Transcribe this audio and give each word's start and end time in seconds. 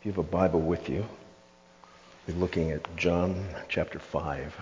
If 0.00 0.06
you 0.06 0.12
have 0.12 0.18
a 0.18 0.22
Bible 0.22 0.62
with 0.62 0.88
you, 0.88 1.04
we're 2.26 2.34
looking 2.36 2.70
at 2.70 2.96
John 2.96 3.44
chapter 3.68 3.98
5, 3.98 4.54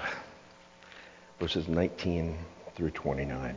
verses 1.39 1.69
19 1.69 2.37
through 2.75 2.91
29. 2.91 3.55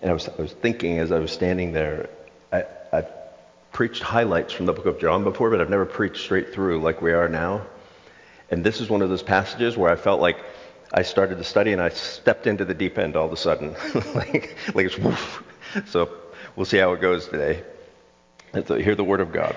And 0.00 0.08
I 0.08 0.14
was, 0.14 0.28
I 0.28 0.40
was 0.40 0.52
thinking 0.52 1.00
as 1.00 1.10
I 1.10 1.18
was 1.18 1.32
standing 1.32 1.72
there, 1.72 2.10
I, 2.52 2.62
I 2.92 3.06
preached 3.72 4.00
highlights 4.00 4.52
from 4.52 4.66
the 4.66 4.72
book 4.72 4.86
of 4.86 5.00
John 5.00 5.24
before, 5.24 5.50
but 5.50 5.60
I've 5.60 5.68
never 5.68 5.84
preached 5.84 6.18
straight 6.18 6.54
through 6.54 6.80
like 6.80 7.02
we 7.02 7.10
are 7.10 7.28
now. 7.28 7.66
And 8.52 8.62
this 8.62 8.80
is 8.80 8.88
one 8.88 9.02
of 9.02 9.08
those 9.08 9.24
passages 9.24 9.76
where 9.76 9.90
I 9.90 9.96
felt 9.96 10.20
like 10.20 10.38
I 10.94 11.02
started 11.02 11.38
to 11.38 11.44
study 11.44 11.72
and 11.72 11.82
I 11.82 11.88
stepped 11.88 12.46
into 12.46 12.64
the 12.64 12.74
deep 12.74 12.98
end 12.98 13.16
all 13.16 13.26
of 13.26 13.32
a 13.32 13.36
sudden. 13.36 13.74
like, 14.14 14.56
like 14.74 14.86
it's 14.86 14.96
woof. 14.96 15.42
So 15.86 16.08
we'll 16.54 16.66
see 16.66 16.78
how 16.78 16.92
it 16.92 17.00
goes 17.00 17.26
today. 17.26 17.64
And 18.52 18.64
so 18.64 18.76
uh, 18.76 18.78
hear 18.78 18.94
the 18.94 19.02
word 19.02 19.20
of 19.20 19.32
God. 19.32 19.56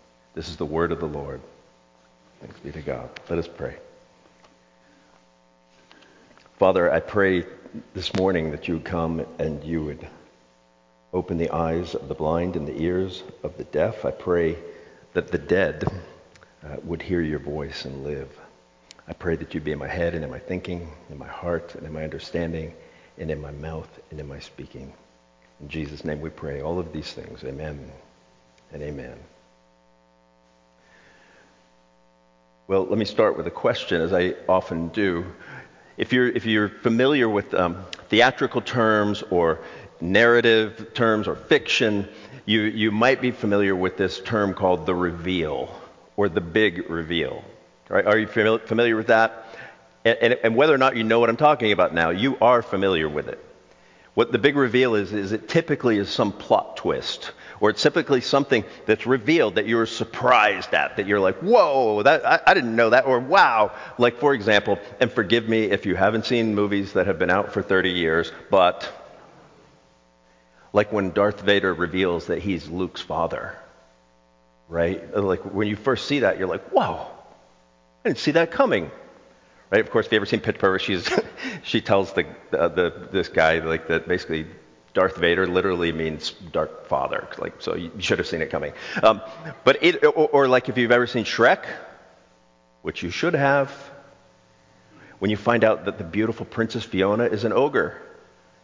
This 0.33 0.49
is 0.49 0.57
the 0.57 0.65
word 0.65 0.91
of 0.91 0.99
the 0.99 1.07
Lord. 1.07 1.41
Thanks 2.39 2.59
be 2.59 2.71
to 2.71 2.81
God. 2.81 3.09
Let 3.29 3.37
us 3.37 3.47
pray. 3.47 3.75
Father, 6.57 6.91
I 6.91 6.99
pray 6.99 7.45
this 7.93 8.15
morning 8.15 8.51
that 8.51 8.67
you 8.67 8.75
would 8.75 8.85
come 8.85 9.25
and 9.39 9.63
you 9.63 9.83
would 9.83 10.07
open 11.13 11.37
the 11.37 11.49
eyes 11.49 11.95
of 11.95 12.07
the 12.07 12.13
blind 12.13 12.55
and 12.55 12.67
the 12.67 12.81
ears 12.81 13.23
of 13.43 13.57
the 13.57 13.63
deaf. 13.65 14.05
I 14.05 14.11
pray 14.11 14.57
that 15.13 15.27
the 15.27 15.37
dead 15.37 15.83
uh, 16.63 16.77
would 16.83 17.01
hear 17.01 17.21
your 17.21 17.39
voice 17.39 17.85
and 17.85 18.03
live. 18.03 18.29
I 19.07 19.13
pray 19.13 19.35
that 19.35 19.53
you'd 19.53 19.63
be 19.63 19.73
in 19.73 19.79
my 19.79 19.87
head 19.87 20.13
and 20.13 20.23
in 20.23 20.29
my 20.29 20.39
thinking, 20.39 20.89
in 21.09 21.17
my 21.17 21.27
heart 21.27 21.75
and 21.75 21.85
in 21.85 21.91
my 21.91 22.03
understanding, 22.03 22.73
and 23.17 23.29
in 23.29 23.41
my 23.41 23.51
mouth 23.51 23.89
and 24.09 24.19
in 24.19 24.27
my 24.27 24.39
speaking. 24.39 24.93
In 25.59 25.67
Jesus' 25.67 26.05
name 26.05 26.21
we 26.21 26.29
pray 26.29 26.61
all 26.61 26.79
of 26.79 26.93
these 26.93 27.11
things. 27.11 27.43
Amen 27.43 27.91
and 28.71 28.81
amen. 28.81 29.17
Well, 32.71 32.85
let 32.85 32.97
me 32.97 33.03
start 33.03 33.35
with 33.35 33.45
a 33.47 33.51
question, 33.51 34.01
as 34.01 34.13
I 34.13 34.33
often 34.47 34.87
do. 34.87 35.25
If 35.97 36.13
you're, 36.13 36.29
if 36.29 36.45
you're 36.45 36.69
familiar 36.69 37.27
with 37.27 37.53
um, 37.53 37.83
theatrical 38.07 38.61
terms 38.61 39.23
or 39.23 39.59
narrative 39.99 40.93
terms 40.93 41.27
or 41.27 41.35
fiction, 41.35 42.07
you, 42.45 42.61
you 42.61 42.89
might 42.91 43.19
be 43.19 43.31
familiar 43.31 43.75
with 43.75 43.97
this 43.97 44.21
term 44.21 44.53
called 44.53 44.85
the 44.85 44.95
reveal 44.95 45.81
or 46.15 46.29
the 46.29 46.39
big 46.39 46.89
reveal. 46.89 47.43
Right? 47.89 48.05
Are 48.05 48.17
you 48.17 48.27
familiar 48.27 48.95
with 48.95 49.07
that? 49.07 49.47
And, 50.05 50.17
and, 50.21 50.33
and 50.41 50.55
whether 50.55 50.73
or 50.73 50.77
not 50.77 50.95
you 50.95 51.03
know 51.03 51.19
what 51.19 51.27
I'm 51.27 51.35
talking 51.35 51.73
about 51.73 51.93
now, 51.93 52.11
you 52.11 52.37
are 52.39 52.61
familiar 52.61 53.09
with 53.09 53.27
it. 53.27 53.50
What 54.13 54.31
the 54.31 54.39
big 54.39 54.55
reveal 54.57 54.95
is, 54.95 55.13
is 55.13 55.31
it 55.31 55.47
typically 55.47 55.97
is 55.97 56.09
some 56.09 56.31
plot 56.31 56.77
twist 56.77 57.31
or 57.61 57.69
it's 57.69 57.81
typically 57.81 58.21
something 58.21 58.65
that's 58.87 59.05
revealed 59.05 59.55
that 59.55 59.67
you're 59.67 59.85
surprised 59.85 60.73
at, 60.73 60.97
that 60.97 61.05
you're 61.05 61.19
like, 61.19 61.37
whoa, 61.37 62.01
that, 62.03 62.25
I, 62.25 62.39
I 62.47 62.53
didn't 62.55 62.75
know 62.75 62.89
that, 62.89 63.05
or 63.05 63.19
wow. 63.19 63.71
Like, 63.99 64.17
for 64.17 64.33
example, 64.33 64.79
and 64.99 65.11
forgive 65.11 65.47
me 65.47 65.65
if 65.65 65.85
you 65.85 65.95
haven't 65.95 66.25
seen 66.25 66.55
movies 66.55 66.93
that 66.93 67.05
have 67.05 67.19
been 67.19 67.29
out 67.29 67.53
for 67.53 67.61
30 67.61 67.91
years, 67.91 68.31
but 68.49 68.91
like 70.73 70.91
when 70.91 71.11
Darth 71.11 71.41
Vader 71.41 71.71
reveals 71.71 72.27
that 72.27 72.39
he's 72.39 72.67
Luke's 72.67 73.01
father, 73.01 73.55
right? 74.67 75.15
Like 75.15 75.41
when 75.41 75.67
you 75.67 75.75
first 75.75 76.07
see 76.07 76.19
that, 76.19 76.39
you're 76.39 76.47
like, 76.47 76.69
whoa, 76.69 77.07
I 78.03 78.09
didn't 78.09 78.19
see 78.19 78.31
that 78.31 78.51
coming. 78.51 78.89
Right? 79.71 79.79
Of 79.81 79.89
course, 79.89 80.05
if 80.05 80.11
you 80.11 80.17
ever 80.17 80.25
seen 80.25 80.41
Pitch 80.41 80.59
Perfect, 80.59 80.83
she's, 80.83 81.09
she 81.63 81.81
tells 81.81 82.13
the, 82.13 82.25
uh, 82.51 82.67
the, 82.67 83.07
this 83.11 83.29
guy 83.29 83.59
like 83.59 83.87
that 83.87 84.07
basically 84.07 84.45
Darth 84.93 85.15
Vader 85.15 85.47
literally 85.47 85.93
means 85.93 86.31
dark 86.51 86.87
father, 86.87 87.27
like 87.37 87.61
so 87.61 87.75
you 87.75 87.91
should 87.99 88.19
have 88.19 88.27
seen 88.27 88.41
it 88.41 88.49
coming. 88.49 88.73
Um, 89.01 89.21
but 89.63 89.81
it, 89.81 90.03
or, 90.03 90.27
or 90.27 90.47
like 90.49 90.67
if 90.67 90.77
you've 90.77 90.91
ever 90.91 91.07
seen 91.07 91.23
Shrek, 91.23 91.65
which 92.81 93.01
you 93.01 93.09
should 93.09 93.33
have, 93.33 93.71
when 95.19 95.31
you 95.31 95.37
find 95.37 95.63
out 95.63 95.85
that 95.85 95.97
the 95.97 96.03
beautiful 96.03 96.45
Princess 96.45 96.83
Fiona 96.83 97.23
is 97.23 97.45
an 97.45 97.53
ogre, 97.53 98.01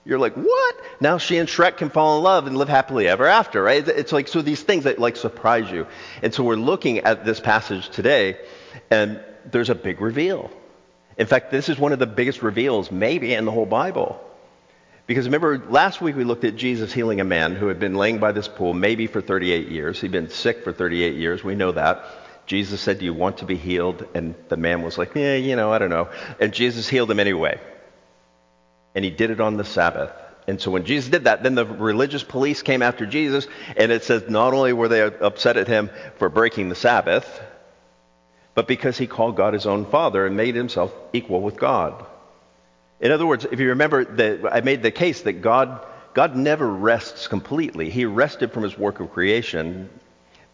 you're 0.04 0.20
like, 0.20 0.34
what? 0.34 0.76
Now 1.00 1.18
she 1.18 1.38
and 1.38 1.48
Shrek 1.48 1.78
can 1.78 1.90
fall 1.90 2.18
in 2.18 2.24
love 2.24 2.48
and 2.48 2.58
live 2.58 2.70
happily 2.70 3.08
ever 3.08 3.26
after, 3.28 3.64
right? 3.64 3.88
It's 3.88 4.12
like 4.12 4.28
so 4.28 4.42
these 4.42 4.62
things 4.62 4.84
that 4.84 5.00
like 5.00 5.16
surprise 5.16 5.72
you, 5.72 5.88
and 6.22 6.34
so 6.34 6.44
we're 6.44 6.56
looking 6.56 7.00
at 7.00 7.24
this 7.24 7.40
passage 7.40 7.88
today, 7.90 8.38
and 8.92 9.24
there's 9.46 9.70
a 9.70 9.76
big 9.76 10.02
reveal. 10.02 10.52
In 11.18 11.26
fact, 11.28 11.52
this 11.52 11.70
is 11.70 11.80
one 11.80 11.94
of 11.94 12.00
the 12.00 12.08
biggest 12.08 12.44
reveals 12.44 12.92
maybe 12.92 13.34
in 13.34 13.46
the 13.46 13.52
whole 13.52 13.66
Bible. 13.66 14.24
Because 15.08 15.26
remember, 15.26 15.58
last 15.70 16.02
week 16.02 16.16
we 16.16 16.26
looked 16.26 16.44
at 16.44 16.58
Jesus 16.58 16.92
healing 16.92 17.22
a 17.22 17.24
man 17.24 17.56
who 17.56 17.68
had 17.68 17.80
been 17.80 17.96
laying 17.96 18.20
by 18.20 18.34
this 18.34 18.48
pool 18.48 18.74
maybe 18.74 19.08
for 19.08 19.22
38 19.22 19.70
years. 19.70 20.00
He'd 20.02 20.12
been 20.12 20.30
sick 20.30 20.64
for 20.64 20.74
38 20.74 21.16
years. 21.16 21.44
We 21.44 21.56
know 21.56 21.72
that. 21.72 22.04
Jesus 22.46 22.82
said, 22.82 23.00
Do 23.00 23.06
you 23.06 23.14
want 23.14 23.38
to 23.38 23.46
be 23.46 23.56
healed? 23.56 24.06
And 24.14 24.36
the 24.50 24.58
man 24.58 24.84
was 24.84 24.98
like, 24.98 25.16
Yeah, 25.16 25.36
you 25.36 25.56
know, 25.56 25.72
I 25.72 25.78
don't 25.80 25.90
know. 25.90 26.10
And 26.40 26.54
Jesus 26.54 26.88
healed 26.88 27.10
him 27.10 27.20
anyway. 27.20 27.60
And 28.96 29.04
he 29.04 29.12
did 29.12 29.32
it 29.32 29.40
on 29.40 29.58
the 29.58 29.66
Sabbath. 29.66 30.12
And 30.48 30.62
so 30.62 30.72
when 30.72 30.86
Jesus 30.86 31.10
did 31.10 31.26
that, 31.26 31.44
then 31.44 31.56
the 31.56 31.66
religious 31.66 32.24
police 32.24 32.62
came 32.62 32.82
after 32.82 33.06
Jesus, 33.06 33.48
and 33.76 33.92
it 33.92 34.06
says 34.06 34.30
not 34.30 34.54
only 34.54 34.72
were 34.72 34.88
they 34.88 35.02
upset 35.02 35.58
at 35.58 35.68
him 35.68 35.90
for 36.16 36.30
breaking 36.30 36.70
the 36.70 36.76
Sabbath, 36.76 37.42
but 38.58 38.66
because 38.66 38.98
he 38.98 39.06
called 39.06 39.36
God 39.36 39.54
his 39.54 39.68
own 39.68 39.86
Father 39.86 40.26
and 40.26 40.36
made 40.36 40.56
himself 40.56 40.92
equal 41.14 41.42
with 41.42 41.58
God. 41.58 42.04
In 43.00 43.12
other 43.12 43.28
words, 43.28 43.46
if 43.46 43.60
you 43.60 43.68
remember 43.70 44.04
that 44.04 44.52
I 44.52 44.62
made 44.62 44.82
the 44.82 44.90
case 44.90 45.22
that 45.22 45.44
God, 45.44 45.86
God 46.16 46.36
never 46.36 46.68
rests 46.68 47.28
completely. 47.28 47.92
He 47.92 48.06
rested 48.06 48.52
from 48.52 48.64
his 48.64 48.76
work 48.76 49.00
of 49.00 49.14
creation, 49.14 49.92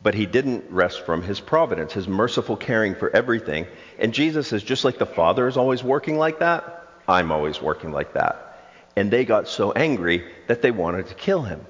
but 0.01 0.15
he 0.15 0.25
didn't 0.25 0.65
rest 0.69 1.05
from 1.05 1.23
his 1.23 1.39
providence, 1.39 1.93
his 1.93 2.05
merciful 2.05 2.57
caring 2.57 2.93
for 2.93 3.09
everything. 3.09 3.67
And 3.97 4.13
Jesus 4.13 4.51
is 4.51 4.63
just 4.63 4.83
like 4.83 4.97
the 4.97 5.05
Father 5.05 5.47
is 5.47 5.55
always 5.55 5.81
working 5.81 6.17
like 6.17 6.39
that, 6.39 6.85
I'm 7.07 7.31
always 7.31 7.61
working 7.61 7.93
like 7.93 8.15
that. 8.15 8.59
And 8.97 9.11
they 9.11 9.23
got 9.23 9.47
so 9.47 9.71
angry 9.71 10.29
that 10.47 10.61
they 10.61 10.71
wanted 10.71 11.07
to 11.07 11.13
kill 11.13 11.43
him. 11.43 11.65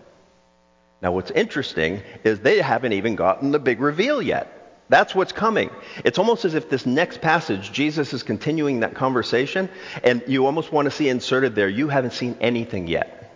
Now, 1.00 1.12
what's 1.12 1.30
interesting 1.30 2.02
is 2.24 2.40
they 2.40 2.60
haven't 2.60 2.94
even 2.94 3.16
gotten 3.16 3.52
the 3.52 3.60
big 3.60 3.80
reveal 3.80 4.20
yet. 4.20 4.62
That's 4.94 5.16
what's 5.16 5.32
coming. 5.32 5.72
It's 6.06 6.20
almost 6.20 6.46
as 6.46 6.54
if 6.54 6.70
this 6.70 6.86
next 6.86 7.20
passage, 7.20 7.72
Jesus 7.72 8.14
is 8.14 8.22
continuing 8.22 8.82
that 8.82 8.94
conversation, 8.94 9.68
and 10.04 10.22
you 10.28 10.46
almost 10.46 10.72
want 10.72 10.86
to 10.86 10.92
see 10.92 11.10
inserted 11.10 11.56
there, 11.56 11.68
you 11.68 11.88
haven't 11.88 12.14
seen 12.14 12.38
anything 12.40 12.88
yet. 12.88 13.36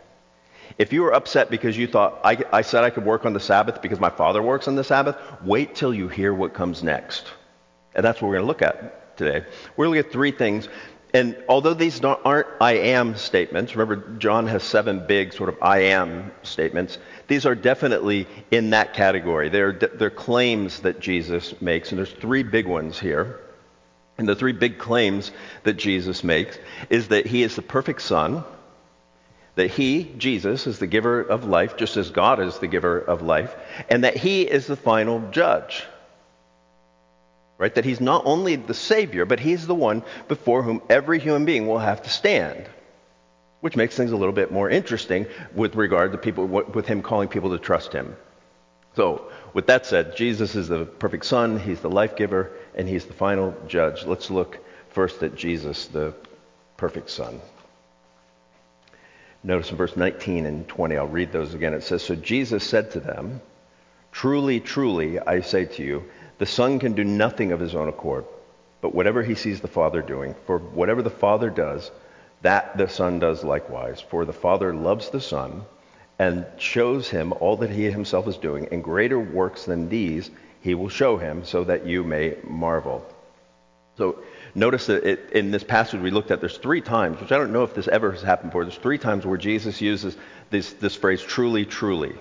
If 0.77 0.94
you 0.94 1.01
were 1.01 1.15
upset 1.15 1.50
because 1.50 1.75
you 1.75 1.88
thought, 1.88 2.21
I, 2.24 2.38
I 2.54 2.62
said 2.62 2.83
I 2.83 2.92
could 2.92 3.06
work 3.06 3.25
on 3.25 3.33
the 3.33 3.39
Sabbath 3.39 3.81
because 3.81 4.00
my 4.00 4.12
father 4.12 4.39
works 4.39 4.68
on 4.68 4.75
the 4.75 4.83
Sabbath, 4.83 5.15
wait 5.44 5.74
till 5.74 5.95
you 5.95 6.07
hear 6.07 6.31
what 6.31 6.54
comes 6.54 6.83
next. 6.83 7.25
And 7.95 8.06
that's 8.06 8.21
what 8.21 8.27
we're 8.27 8.36
going 8.36 8.44
to 8.44 8.48
look 8.50 8.62
at 8.62 9.18
today. 9.18 9.44
We're 9.75 9.86
going 9.86 9.95
to 9.95 10.01
look 10.01 10.06
at 10.06 10.13
three 10.13 10.33
things 10.33 10.69
And 11.13 11.38
although 11.48 11.74
these 11.74 12.04
aren't 12.04 12.48
I 12.59 12.74
am 12.74 13.15
statements, 13.15 13.75
remember 13.75 14.18
John 14.18 14.48
has 14.48 14.63
seven 14.63 15.07
big 15.07 15.33
sort 15.33 15.50
of 15.50 15.57
I 15.62 15.80
am 15.80 16.31
statements, 16.44 16.98
these 17.27 17.45
are 17.45 17.56
definitely 17.56 18.27
in 18.51 18.71
that 18.71 18.94
category. 18.94 19.50
They're, 19.50 19.71
they're 19.71 20.09
claims 20.09 20.81
that 20.81 21.00
Jesus 21.00 21.59
makes, 21.62 21.92
and 21.92 21.98
there's 21.98 22.12
three 22.12 22.44
big 22.44 22.68
ones 22.68 23.00
here. 23.00 23.39
And 24.18 24.27
the 24.27 24.36
three 24.36 24.51
big 24.51 24.80
claims 24.80 25.31
that 25.63 25.75
Jesus 25.75 26.24
makes 26.24 26.57
is 26.89 27.10
that 27.10 27.25
he 27.25 27.44
is 27.44 27.56
the 27.56 27.62
perfect 27.62 28.01
son, 28.01 28.44
that 29.56 29.71
he, 29.71 30.03
Jesus, 30.18 30.68
is 30.68 30.80
the 30.80 30.88
giver 30.88 31.21
of 31.21 31.45
life, 31.45 31.77
just 31.77 31.98
as 31.98 32.10
God 32.10 32.39
is 32.39 32.60
the 32.60 32.68
giver 32.68 33.00
of 33.00 33.21
life, 33.21 33.56
and 33.89 34.03
that 34.03 34.18
he 34.18 34.42
is 34.42 34.68
the 34.68 34.75
final 34.75 35.21
judge. 35.31 35.86
Right? 37.57 37.74
That 37.74 37.86
he's 37.86 38.01
not 38.01 38.24
only 38.25 38.56
the 38.56 38.74
Savior, 38.74 39.25
but 39.25 39.39
he's 39.39 39.65
the 39.65 39.75
one 39.75 40.04
before 40.27 40.62
whom 40.63 40.81
every 40.89 41.19
human 41.19 41.45
being 41.45 41.68
will 41.68 41.80
have 41.80 42.04
to 42.04 42.09
stand. 42.09 42.69
Which 43.62 43.75
makes 43.75 43.95
things 43.95 44.12
a 44.12 44.18
little 44.18 44.33
bit 44.33 44.51
more 44.51 44.69
interesting 44.69 45.25
with 45.56 45.75
regard 45.75 46.12
to 46.12 46.18
people, 46.18 46.45
with 46.45 46.86
him 46.86 47.01
calling 47.01 47.30
people 47.30 47.50
to 47.51 47.59
trust 47.59 47.94
him. 47.94 48.15
So, 48.95 49.31
with 49.54 49.68
that 49.68 49.86
said, 49.86 50.15
Jesus 50.15 50.56
is 50.56 50.68
the 50.68 50.86
perfect 50.86 51.25
Son, 51.25 51.59
he's 51.59 51.81
the 51.81 51.89
life 51.89 52.15
giver, 52.15 52.51
and 52.75 52.88
he's 52.88 53.06
the 53.06 53.13
final 53.13 53.56
judge. 53.68 54.06
Let's 54.06 54.30
look 54.30 54.60
first 54.89 55.21
at 55.24 55.36
Jesus, 55.36 55.86
the 55.88 56.13
perfect 56.77 57.10
Son. 57.10 57.39
Notice 59.44 59.71
in 59.71 59.77
verse 59.77 59.95
19 59.95 60.45
and 60.45 60.68
20, 60.68 60.98
I'll 60.98 61.07
read 61.07 61.31
those 61.31 61.53
again. 61.53 61.74
It 61.74 61.83
says, 61.83 62.03
So 62.03 62.15
Jesus 62.15 62.63
said 62.63 62.92
to 62.92 63.00
them, 63.00 63.42
Truly, 64.12 64.60
truly, 64.60 65.19
I 65.19 65.42
say 65.42 65.65
to 65.65 65.83
you, 65.83 66.06
the 66.38 66.45
Son 66.45 66.80
can 66.80 66.94
do 66.94 67.04
nothing 67.04 67.51
of 67.51 67.60
his 67.60 67.75
own 67.75 67.88
accord, 67.88 68.25
but 68.81 68.94
whatever 68.94 69.24
he 69.24 69.36
sees 69.36 69.62
the 69.62 69.68
Father 69.68 70.01
doing. 70.01 70.36
For 70.45 70.60
whatever 70.60 71.01
the 71.01 71.10
Father 71.10 71.50
does, 71.50 71.89
that 72.42 72.78
the 72.78 72.88
Son 72.88 73.19
does 73.19 73.44
likewise. 73.44 74.01
For 74.01 74.25
the 74.25 74.34
Father 74.34 74.74
loves 74.74 75.10
the 75.10 75.22
Son 75.22 75.63
and 76.19 76.45
shows 76.57 77.10
him 77.10 77.34
all 77.34 77.57
that 77.57 77.69
he 77.69 77.89
himself 77.89 78.28
is 78.28 78.38
doing, 78.38 78.68
and 78.72 78.84
greater 78.84 79.19
works 79.19 79.66
than 79.66 79.89
these 79.89 80.30
he 80.62 80.74
will 80.74 80.89
show 80.89 81.18
him, 81.18 81.45
so 81.45 81.63
that 81.63 81.86
you 81.86 82.04
may 82.04 82.36
marvel. 82.44 83.06
So 83.98 84.19
notice 84.54 84.88
that 84.88 85.04
it, 85.04 85.31
in 85.31 85.51
this 85.51 85.63
passage 85.63 86.01
we 86.01 86.12
looked 86.12 86.31
at, 86.31 86.39
there's 86.39 86.57
three 86.57 86.81
times, 86.81 87.19
which 87.19 87.31
I 87.31 87.38
don't 87.38 87.54
know 87.54 87.63
if 87.63 87.74
this 87.74 87.88
ever 87.88 88.12
has 88.12 88.22
happened 88.22 88.51
before. 88.51 88.66
There's 88.66 88.78
three 88.78 88.98
times 88.98 89.25
where 89.25 89.38
Jesus 89.38 89.81
uses 89.81 90.18
this, 90.50 90.74
this 90.74 90.95
phrase, 90.95 91.22
truly, 91.22 91.66
truly 91.66 92.16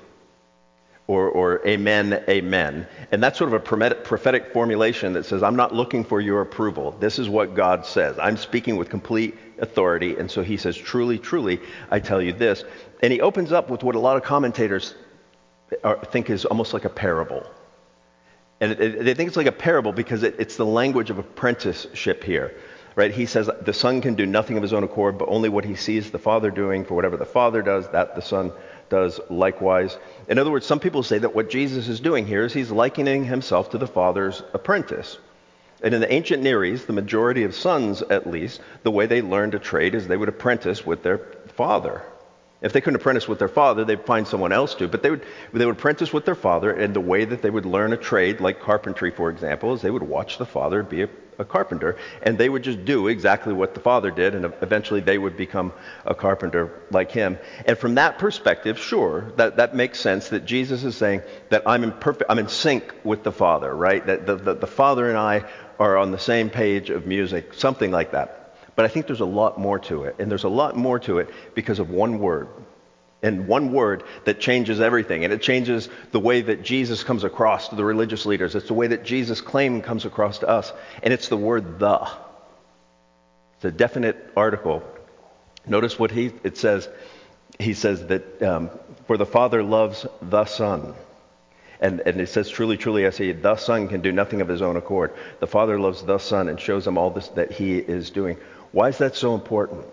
or, 1.08 1.28
or 1.28 1.66
amen, 1.66 2.24
amen. 2.28 2.86
And 3.12 3.22
that's 3.22 3.38
sort 3.38 3.52
of 3.52 3.54
a 3.54 3.94
prophetic 3.94 4.52
formulation 4.52 5.12
that 5.12 5.24
says, 5.24 5.42
I'm 5.42 5.54
not 5.54 5.74
looking 5.74 6.04
for 6.04 6.20
your 6.20 6.40
approval. 6.40 6.96
This 6.98 7.18
is 7.18 7.28
what 7.28 7.54
God 7.54 7.86
says. 7.86 8.18
I'm 8.18 8.36
speaking 8.36 8.76
with 8.76 8.88
complete 8.88 9.36
authority. 9.58 10.16
And 10.16 10.30
so 10.30 10.42
he 10.42 10.56
says, 10.56 10.76
Truly, 10.76 11.18
truly, 11.18 11.60
I 11.90 12.00
tell 12.00 12.20
you 12.20 12.32
this. 12.32 12.64
And 13.02 13.12
he 13.12 13.20
opens 13.20 13.52
up 13.52 13.70
with 13.70 13.84
what 13.84 13.94
a 13.94 14.00
lot 14.00 14.16
of 14.16 14.24
commentators 14.24 14.94
are, 15.84 16.04
think 16.04 16.28
is 16.28 16.44
almost 16.44 16.74
like 16.74 16.84
a 16.84 16.90
parable. 16.90 17.46
And 18.60 18.72
it, 18.72 18.80
it, 18.80 19.04
they 19.04 19.14
think 19.14 19.28
it's 19.28 19.36
like 19.36 19.46
a 19.46 19.52
parable 19.52 19.92
because 19.92 20.24
it, 20.24 20.36
it's 20.38 20.56
the 20.56 20.66
language 20.66 21.10
of 21.10 21.18
apprenticeship 21.18 22.24
here. 22.24 22.54
Right? 22.96 23.12
He 23.12 23.26
says 23.26 23.50
the 23.60 23.74
son 23.74 24.00
can 24.00 24.14
do 24.14 24.24
nothing 24.24 24.56
of 24.56 24.62
his 24.62 24.72
own 24.72 24.82
accord, 24.82 25.18
but 25.18 25.28
only 25.28 25.50
what 25.50 25.66
he 25.66 25.76
sees 25.76 26.10
the 26.10 26.18
father 26.18 26.50
doing. 26.50 26.86
For 26.86 26.94
whatever 26.94 27.18
the 27.18 27.26
father 27.26 27.60
does, 27.60 27.86
that 27.90 28.14
the 28.14 28.22
son 28.22 28.52
does 28.88 29.20
likewise. 29.30 29.96
In 30.28 30.38
other 30.38 30.50
words, 30.50 30.66
some 30.66 30.80
people 30.80 31.02
say 31.02 31.18
that 31.18 31.34
what 31.34 31.50
Jesus 31.50 31.88
is 31.88 32.00
doing 32.00 32.26
here 32.26 32.44
is 32.44 32.52
he's 32.52 32.70
likening 32.70 33.24
himself 33.24 33.70
to 33.70 33.78
the 33.78 33.86
father's 33.86 34.42
apprentice. 34.54 35.18
And 35.82 35.94
in 35.94 36.00
the 36.00 36.12
ancient 36.12 36.42
Near 36.42 36.64
East, 36.64 36.86
the 36.86 36.92
majority 36.92 37.42
of 37.44 37.54
sons, 37.54 38.02
at 38.02 38.26
least, 38.26 38.60
the 38.82 38.90
way 38.90 39.06
they 39.06 39.20
learned 39.20 39.54
a 39.54 39.58
trade 39.58 39.94
is 39.94 40.06
they 40.06 40.16
would 40.16 40.28
apprentice 40.28 40.86
with 40.86 41.02
their 41.02 41.18
father. 41.48 42.02
If 42.66 42.72
they 42.72 42.80
couldn't 42.80 43.00
apprentice 43.00 43.28
with 43.28 43.38
their 43.38 43.48
father, 43.48 43.84
they'd 43.84 44.04
find 44.04 44.26
someone 44.26 44.50
else 44.50 44.74
to. 44.74 44.88
But 44.88 45.02
they 45.04 45.10
would, 45.10 45.24
they 45.52 45.64
would 45.64 45.76
apprentice 45.76 46.12
with 46.12 46.24
their 46.24 46.34
father, 46.34 46.72
and 46.72 46.92
the 46.92 47.00
way 47.00 47.24
that 47.24 47.40
they 47.40 47.48
would 47.48 47.64
learn 47.64 47.92
a 47.92 47.96
trade, 47.96 48.40
like 48.40 48.60
carpentry, 48.60 49.12
for 49.12 49.30
example, 49.30 49.72
is 49.72 49.82
they 49.82 49.90
would 49.90 50.02
watch 50.02 50.38
the 50.38 50.46
father 50.46 50.82
be 50.82 51.02
a 51.02 51.08
a 51.38 51.44
carpenter, 51.44 51.96
and 52.22 52.38
they 52.38 52.48
would 52.48 52.62
just 52.62 52.84
do 52.86 53.08
exactly 53.08 53.52
what 53.52 53.74
the 53.74 53.80
father 53.80 54.10
did, 54.10 54.34
and 54.34 54.44
eventually 54.62 55.00
they 55.00 55.18
would 55.18 55.36
become 55.36 55.70
a 56.06 56.14
carpenter 56.14 56.70
like 56.90 57.10
him. 57.10 57.38
And 57.66 57.76
from 57.76 57.96
that 57.96 58.18
perspective, 58.18 58.78
sure, 58.78 59.32
that, 59.36 59.56
that 59.56 59.74
makes 59.74 60.00
sense 60.00 60.30
that 60.30 60.46
Jesus 60.46 60.82
is 60.82 60.96
saying 60.96 61.20
that 61.50 61.62
I'm 61.66 61.84
in 61.84 61.92
perfect, 61.92 62.30
I'm 62.30 62.38
in 62.38 62.48
sync 62.48 62.94
with 63.04 63.22
the 63.22 63.32
Father, 63.32 63.74
right? 63.74 64.04
That 64.06 64.26
the, 64.26 64.36
the, 64.36 64.54
the 64.54 64.66
Father 64.66 65.08
and 65.08 65.18
I 65.18 65.44
are 65.78 65.96
on 65.96 66.10
the 66.10 66.18
same 66.18 66.48
page 66.48 66.88
of 66.88 67.06
music, 67.06 67.52
something 67.52 67.90
like 67.90 68.12
that. 68.12 68.45
But 68.76 68.84
I 68.84 68.88
think 68.88 69.06
there's 69.06 69.20
a 69.20 69.25
lot 69.25 69.58
more 69.58 69.78
to 69.81 70.05
it, 70.05 70.17
and 70.19 70.31
there's 70.31 70.44
a 70.44 70.49
lot 70.49 70.76
more 70.76 70.99
to 71.00 71.19
it 71.19 71.31
because 71.55 71.78
of 71.78 71.90
one 71.90 72.19
word, 72.19 72.49
and 73.23 73.49
one 73.49 73.73
word 73.73 74.05
that 74.26 74.38
changes 74.38 74.81
everything. 74.81 75.25
And 75.25 75.32
it 75.32 75.40
changes 75.40 75.88
the 76.12 76.20
way 76.20 76.43
that 76.43 76.62
Jesus 76.62 77.02
comes 77.02 77.25
across 77.25 77.70
to 77.70 77.75
the 77.75 77.84
religious 77.84 78.26
leaders. 78.26 78.55
It's 78.55 78.69
the 78.69 78.75
way 78.75 78.88
that 78.88 79.05
Jesus' 79.05 79.40
claim 79.40 79.81
comes 79.81 80.05
across 80.05 80.40
to 80.40 80.49
us. 80.49 80.73
And 81.02 81.12
it's 81.12 81.28
the 81.28 81.37
word 81.37 81.78
the. 81.78 82.06
It's 83.56 83.64
a 83.64 83.70
definite 83.70 84.32
article. 84.37 84.82
Notice 85.67 85.99
what 85.99 86.11
he 86.11 86.31
it 86.44 86.58
says. 86.58 86.88
He 87.58 87.73
says 87.73 88.06
that 88.08 88.43
um, 88.43 88.70
for 89.06 89.17
the 89.17 89.25
Father 89.25 89.62
loves 89.62 90.06
the 90.20 90.44
Son. 90.44 90.94
And, 91.81 92.00
and 92.00 92.20
it 92.20 92.28
says, 92.28 92.49
truly, 92.49 92.76
truly, 92.76 93.06
I 93.06 93.11
say, 93.11 93.32
the 93.32 93.56
Son 93.56 93.88
can 93.88 94.00
do 94.00 94.12
nothing 94.12 94.40
of 94.40 94.49
his 94.49 94.62
own 94.62 94.76
accord. 94.76 95.12
The 95.40 95.46
Father 95.46 95.78
loves 95.78 96.02
the 96.02 96.19
Son 96.19 96.49
and 96.49 96.61
shows 96.61 96.87
him 96.87 96.96
all 96.99 97.11
this 97.11 97.28
that 97.28 97.52
he 97.52 97.76
is 97.76 98.11
doing. 98.11 98.38
Why 98.76 98.90
is 98.90 98.99
that 98.99 99.17
so 99.17 99.34
important? 99.34 99.87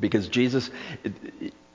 Because 0.00 0.26
Jesus, 0.26 0.68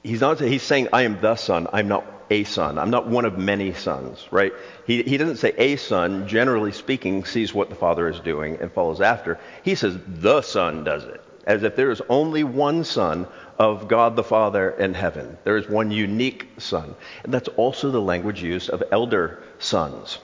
he's 0.03 0.19
not 0.19 0.41
he's 0.41 0.63
saying 0.63 0.89
I 0.91 1.03
am 1.03 1.21
the 1.21 1.37
son. 1.37 1.69
I'm 1.71 1.87
not 1.87 2.05
a 2.29 2.43
son. 2.43 2.77
I'm 2.77 2.89
not 2.89 3.07
one 3.07 3.23
of 3.23 3.37
many 3.37 3.71
sons, 3.71 4.27
right? 4.29 4.51
He, 4.85 5.01
he 5.01 5.15
doesn't 5.15 5.37
say 5.37 5.53
a 5.57 5.77
son, 5.77 6.27
generally 6.27 6.73
speaking, 6.73 7.23
sees 7.23 7.53
what 7.53 7.69
the 7.69 7.75
father 7.77 8.09
is 8.09 8.19
doing 8.19 8.57
and 8.59 8.69
follows 8.69 8.99
after. 8.99 9.39
He 9.63 9.75
says 9.75 9.97
the 10.05 10.41
son 10.41 10.83
does 10.83 11.05
it, 11.05 11.23
as 11.45 11.63
if 11.63 11.77
there 11.77 11.89
is 11.89 12.01
only 12.09 12.43
one 12.43 12.83
son 12.83 13.25
of 13.57 13.87
God 13.87 14.17
the 14.17 14.23
Father 14.25 14.71
in 14.71 14.95
heaven. 14.95 15.37
There 15.45 15.55
is 15.55 15.69
one 15.69 15.89
unique 15.89 16.49
son. 16.57 16.95
And 17.23 17.33
that's 17.33 17.47
also 17.47 17.91
the 17.91 18.01
language 18.01 18.43
used 18.43 18.69
of 18.69 18.83
elder 18.91 19.41
sons. 19.59 20.17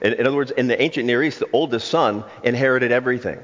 In, 0.00 0.14
in 0.14 0.26
other 0.26 0.36
words, 0.36 0.50
in 0.50 0.66
the 0.66 0.82
ancient 0.82 1.06
Near 1.06 1.22
East, 1.22 1.38
the 1.38 1.50
oldest 1.52 1.86
son 1.86 2.24
inherited 2.42 2.90
everything. 2.90 3.38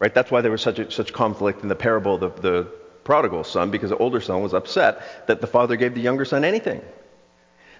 Right? 0.00 0.12
That's 0.12 0.30
why 0.30 0.40
there 0.40 0.50
was 0.50 0.62
such 0.62 0.78
a, 0.78 0.90
such 0.90 1.12
conflict 1.12 1.62
in 1.62 1.68
the 1.68 1.76
parable 1.76 2.14
of 2.14 2.40
the, 2.40 2.40
the 2.40 2.62
prodigal 3.04 3.44
son 3.44 3.70
because 3.70 3.90
the 3.90 3.98
older 3.98 4.20
son 4.20 4.42
was 4.42 4.54
upset 4.54 5.26
that 5.28 5.40
the 5.40 5.46
father 5.46 5.76
gave 5.76 5.94
the 5.94 6.00
younger 6.00 6.24
son 6.24 6.44
anything. 6.44 6.82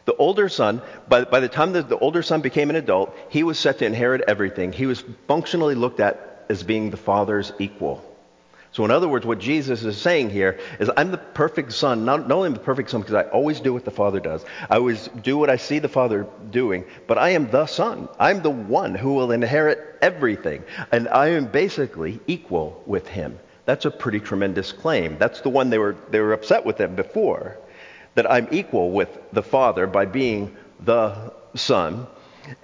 The 0.04 0.14
older 0.14 0.49
son, 0.49 0.83
by, 1.09 1.25
by 1.25 1.40
the 1.40 1.49
time 1.49 1.73
the, 1.73 1.83
the 1.83 1.99
older 1.99 2.23
son 2.23 2.42
became 2.42 2.71
an 2.71 2.76
adult, 2.76 3.16
he 3.30 3.42
was 3.42 3.59
set 3.59 3.78
to 3.78 3.87
inherit 3.87 4.23
everything. 4.28 4.73
He 4.73 4.87
was 4.87 5.02
functionally 5.28 5.75
looked 5.75 6.00
at 6.00 6.44
as 6.49 6.62
being 6.62 6.90
the 6.90 6.97
father's 6.97 7.52
equal. 7.59 8.04
So, 8.72 8.84
in 8.84 8.92
other 8.92 9.08
words, 9.08 9.26
what 9.26 9.40
Jesus 9.40 9.82
is 9.82 10.00
saying 10.00 10.30
here 10.30 10.60
is, 10.78 10.88
I'm 10.96 11.10
the 11.10 11.18
perfect 11.18 11.72
son, 11.72 12.04
not, 12.04 12.28
not 12.28 12.36
only 12.36 12.46
am 12.46 12.54
the 12.54 12.60
perfect 12.60 12.90
son 12.90 13.00
because 13.00 13.14
I 13.14 13.24
always 13.24 13.58
do 13.58 13.72
what 13.72 13.84
the 13.84 13.90
Father 13.90 14.20
does, 14.20 14.44
I 14.68 14.76
always 14.76 15.08
do 15.22 15.36
what 15.36 15.50
I 15.50 15.56
see 15.56 15.80
the 15.80 15.88
Father 15.88 16.26
doing, 16.50 16.84
but 17.08 17.18
I 17.18 17.30
am 17.30 17.50
the 17.50 17.66
son. 17.66 18.08
I'm 18.18 18.42
the 18.42 18.50
one 18.50 18.94
who 18.94 19.14
will 19.14 19.32
inherit 19.32 19.98
everything. 20.00 20.62
And 20.92 21.08
I 21.08 21.30
am 21.30 21.46
basically 21.46 22.20
equal 22.28 22.80
with 22.86 23.08
him. 23.08 23.40
That's 23.64 23.86
a 23.86 23.90
pretty 23.90 24.20
tremendous 24.20 24.70
claim. 24.70 25.18
That's 25.18 25.40
the 25.40 25.48
one 25.48 25.70
they 25.70 25.78
were, 25.78 25.96
they 26.10 26.20
were 26.20 26.32
upset 26.32 26.64
with 26.64 26.78
him 26.78 26.94
before. 26.94 27.56
That 28.14 28.30
I'm 28.30 28.48
equal 28.52 28.92
with 28.92 29.18
the 29.32 29.42
Father 29.42 29.88
by 29.88 30.04
being 30.04 30.56
the 30.78 31.32
Son. 31.56 32.06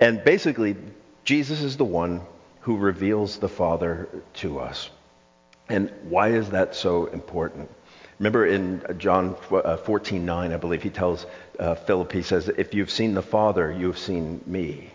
And 0.00 0.22
basically, 0.22 0.76
Jesus 1.25 1.62
is 1.62 1.76
the 1.76 1.84
one 1.84 2.20
who 2.60 2.76
reveals 2.76 3.38
the 3.38 3.48
Father 3.48 4.08
to 4.34 4.60
us. 4.60 4.90
And 5.68 5.92
why 6.08 6.28
is 6.28 6.50
that 6.50 6.75
so 6.75 7.06
important? 7.06 7.70
Remember 8.18 8.46
in 8.46 8.82
John 8.99 9.37
uh, 9.50 9.76
14 9.76 10.25
9, 10.25 10.52
I 10.52 10.56
believe, 10.56 10.82
he 10.82 10.90
tells 10.90 11.26
uh, 11.58 11.75
Philip, 11.75 12.12
he 12.12 12.23
says, 12.23 12.49
If 12.49 12.75
you've 12.75 12.90
seen 12.90 13.14
the 13.14 13.23
Father, 13.23 13.70
you've 13.70 13.99
seen 13.99 14.40
me. 14.46 14.90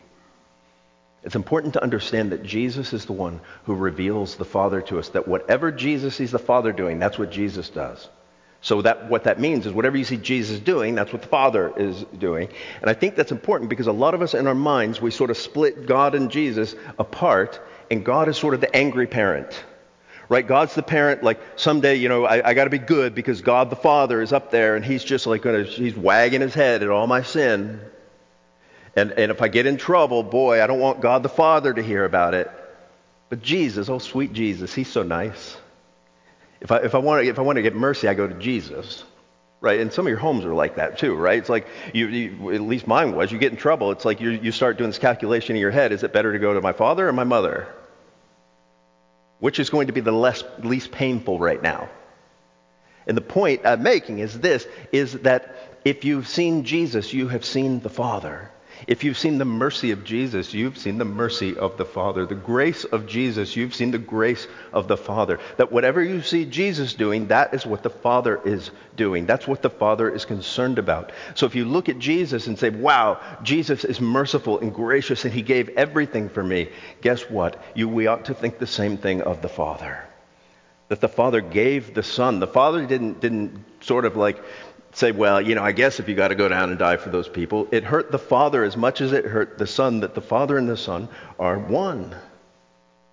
It's 1.23 1.35
important 1.35 1.73
to 1.73 1.83
understand 1.83 2.31
that 2.31 2.41
Jesus 2.41 2.93
is 2.93 3.05
the 3.05 3.13
one 3.13 3.41
who 3.65 3.75
reveals 3.75 4.37
the 4.37 4.45
Father 4.45 4.81
to 4.83 4.97
us, 4.97 5.09
that 5.09 5.27
whatever 5.27 5.71
Jesus 5.71 6.15
sees 6.15 6.31
the 6.31 6.39
Father 6.39 6.71
doing, 6.71 6.97
that's 6.97 7.19
what 7.19 7.31
Jesus 7.31 7.69
does. 7.69 8.09
So 8.61 8.81
that 8.81 9.09
what 9.09 9.25
that 9.25 9.39
means 9.39 9.65
is 9.65 9.73
whatever 9.73 9.97
you 9.97 10.03
see 10.03 10.17
Jesus 10.17 10.59
doing, 10.59 10.95
that's 10.95 11.13
what 11.13 11.21
the 11.21 11.27
Father 11.27 11.73
is 11.77 12.03
doing. 12.17 12.49
And 12.79 12.89
I 12.89 12.93
think 12.93 13.15
that's 13.15 13.31
important 13.31 13.69
because 13.69 13.87
a 13.87 13.91
lot 13.91 14.13
of 14.15 14.21
us 14.21 14.33
in 14.33 14.47
our 14.47 14.55
minds, 14.55 15.01
we 15.01 15.11
sort 15.11 15.29
of 15.29 15.37
split 15.37 15.85
God 15.85 16.15
and 16.15 16.31
Jesus 16.31 16.75
apart, 16.97 17.59
and 17.91 18.03
God 18.03 18.27
is 18.27 18.37
sort 18.37 18.53
of 18.53 18.61
the 18.61 18.75
angry 18.75 19.07
parent. 19.07 19.63
Right? 20.31 20.47
God's 20.47 20.73
the 20.75 20.81
parent, 20.81 21.23
like 21.23 21.41
someday, 21.57 21.95
you 21.95 22.07
know, 22.07 22.23
I, 22.23 22.51
I 22.51 22.53
got 22.53 22.63
to 22.63 22.69
be 22.69 22.77
good 22.77 23.13
because 23.13 23.41
God 23.41 23.69
the 23.69 23.75
Father 23.75 24.21
is 24.21 24.31
up 24.31 24.49
there 24.49 24.77
and 24.77 24.85
he's 24.85 25.03
just 25.03 25.27
like 25.27 25.41
to, 25.41 25.65
he's 25.65 25.93
wagging 25.93 26.39
his 26.39 26.53
head 26.53 26.83
at 26.83 26.89
all 26.89 27.05
my 27.05 27.21
sin. 27.21 27.81
And, 28.95 29.11
and 29.11 29.29
if 29.29 29.41
I 29.41 29.49
get 29.49 29.65
in 29.65 29.75
trouble, 29.75 30.23
boy, 30.23 30.63
I 30.63 30.67
don't 30.67 30.79
want 30.79 31.01
God 31.01 31.21
the 31.21 31.27
Father 31.27 31.73
to 31.73 31.83
hear 31.83 32.05
about 32.05 32.33
it. 32.33 32.49
But 33.27 33.41
Jesus, 33.41 33.89
oh 33.89 33.99
sweet 33.99 34.31
Jesus, 34.31 34.73
he's 34.73 34.87
so 34.87 35.03
nice. 35.03 35.57
If 36.61 36.71
I, 36.71 36.77
if 36.77 36.95
I, 36.95 36.99
want, 36.99 37.25
to, 37.25 37.29
if 37.29 37.37
I 37.37 37.41
want 37.41 37.57
to 37.57 37.61
get 37.61 37.75
mercy, 37.75 38.07
I 38.07 38.13
go 38.13 38.25
to 38.25 38.35
Jesus. 38.35 39.03
Right? 39.59 39.81
And 39.81 39.91
some 39.91 40.05
of 40.05 40.09
your 40.11 40.19
homes 40.19 40.45
are 40.45 40.53
like 40.53 40.77
that 40.77 40.97
too, 40.97 41.13
right? 41.13 41.39
It's 41.39 41.49
like, 41.49 41.67
you, 41.93 42.07
you 42.07 42.51
at 42.53 42.61
least 42.61 42.87
mine 42.87 43.13
was, 43.17 43.33
you 43.33 43.37
get 43.37 43.51
in 43.51 43.57
trouble. 43.57 43.91
It's 43.91 44.05
like 44.05 44.21
you, 44.21 44.29
you 44.29 44.53
start 44.53 44.77
doing 44.77 44.91
this 44.91 44.97
calculation 44.97 45.57
in 45.57 45.61
your 45.61 45.71
head. 45.71 45.91
Is 45.91 46.03
it 46.03 46.13
better 46.13 46.31
to 46.31 46.39
go 46.39 46.53
to 46.53 46.61
my 46.61 46.71
father 46.71 47.09
or 47.09 47.11
my 47.11 47.25
mother? 47.25 47.67
Which 49.41 49.59
is 49.59 49.69
going 49.69 49.87
to 49.87 49.93
be 49.93 50.01
the 50.01 50.11
less, 50.13 50.43
least 50.63 50.91
painful 50.91 51.37
right 51.37 51.61
now? 51.61 51.89
And 53.07 53.17
the 53.17 53.21
point 53.21 53.61
I'm 53.65 53.81
making 53.83 54.19
is 54.19 54.39
this, 54.39 54.67
is 54.91 55.13
that 55.21 55.79
if 55.83 56.05
you've 56.05 56.27
seen 56.27 56.63
Jesus, 56.63 57.11
you 57.11 57.27
have 57.27 57.43
seen 57.43 57.79
the 57.79 57.89
Father. 57.89 58.51
If 58.87 59.03
you've 59.03 59.17
seen 59.17 59.37
the 59.37 59.45
mercy 59.45 59.91
of 59.91 60.03
Jesus, 60.03 60.53
you've 60.53 60.77
seen 60.77 60.97
the 60.97 61.05
mercy 61.05 61.55
of 61.57 61.77
the 61.77 61.85
Father. 61.85 62.25
The 62.25 62.35
grace 62.35 62.83
of 62.83 63.05
Jesus, 63.05 63.55
you've 63.55 63.75
seen 63.75 63.91
the 63.91 63.97
grace 63.97 64.47
of 64.73 64.87
the 64.87 64.97
Father. 64.97 65.39
That 65.57 65.71
whatever 65.71 66.03
you 66.03 66.21
see 66.21 66.45
Jesus 66.45 66.93
doing, 66.93 67.27
that 67.27 67.53
is 67.53 67.65
what 67.65 67.83
the 67.83 67.89
Father 67.89 68.39
is 68.43 68.71
doing. 68.95 69.25
That's 69.25 69.47
what 69.47 69.61
the 69.61 69.69
Father 69.69 70.09
is 70.09 70.25
concerned 70.25 70.79
about. 70.79 71.11
So 71.35 71.45
if 71.45 71.55
you 71.55 71.65
look 71.65 71.89
at 71.89 71.99
Jesus 71.99 72.47
and 72.47 72.57
say, 72.57 72.69
wow, 72.69 73.19
Jesus 73.43 73.85
is 73.85 74.01
merciful 74.01 74.59
and 74.59 74.73
gracious 74.73 75.25
and 75.25 75.33
he 75.33 75.43
gave 75.43 75.69
everything 75.69 76.29
for 76.29 76.43
me, 76.43 76.69
guess 77.01 77.29
what? 77.29 77.61
You, 77.75 77.87
we 77.87 78.07
ought 78.07 78.25
to 78.25 78.33
think 78.33 78.57
the 78.57 78.67
same 78.67 78.97
thing 78.97 79.21
of 79.21 79.41
the 79.41 79.49
Father. 79.49 80.03
That 80.87 81.01
the 81.01 81.07
Father 81.07 81.39
gave 81.39 81.93
the 81.93 82.03
Son. 82.03 82.39
The 82.39 82.47
Father 82.47 82.85
didn't, 82.85 83.21
didn't 83.21 83.63
sort 83.79 84.03
of 84.03 84.17
like, 84.17 84.43
say, 84.93 85.11
well, 85.11 85.41
you 85.41 85.55
know, 85.55 85.63
I 85.63 85.71
guess 85.71 85.99
if 85.99 86.09
you 86.09 86.15
got 86.15 86.29
to 86.29 86.35
go 86.35 86.47
down 86.47 86.69
and 86.69 86.79
die 86.79 86.97
for 86.97 87.09
those 87.09 87.29
people, 87.29 87.67
it 87.71 87.83
hurt 87.83 88.11
the 88.11 88.19
Father 88.19 88.63
as 88.63 88.75
much 88.75 89.01
as 89.01 89.11
it 89.11 89.25
hurt 89.25 89.57
the 89.57 89.67
Son 89.67 90.01
that 90.01 90.15
the 90.15 90.21
Father 90.21 90.57
and 90.57 90.67
the 90.67 90.77
Son 90.77 91.07
are 91.39 91.57
one. 91.57 92.15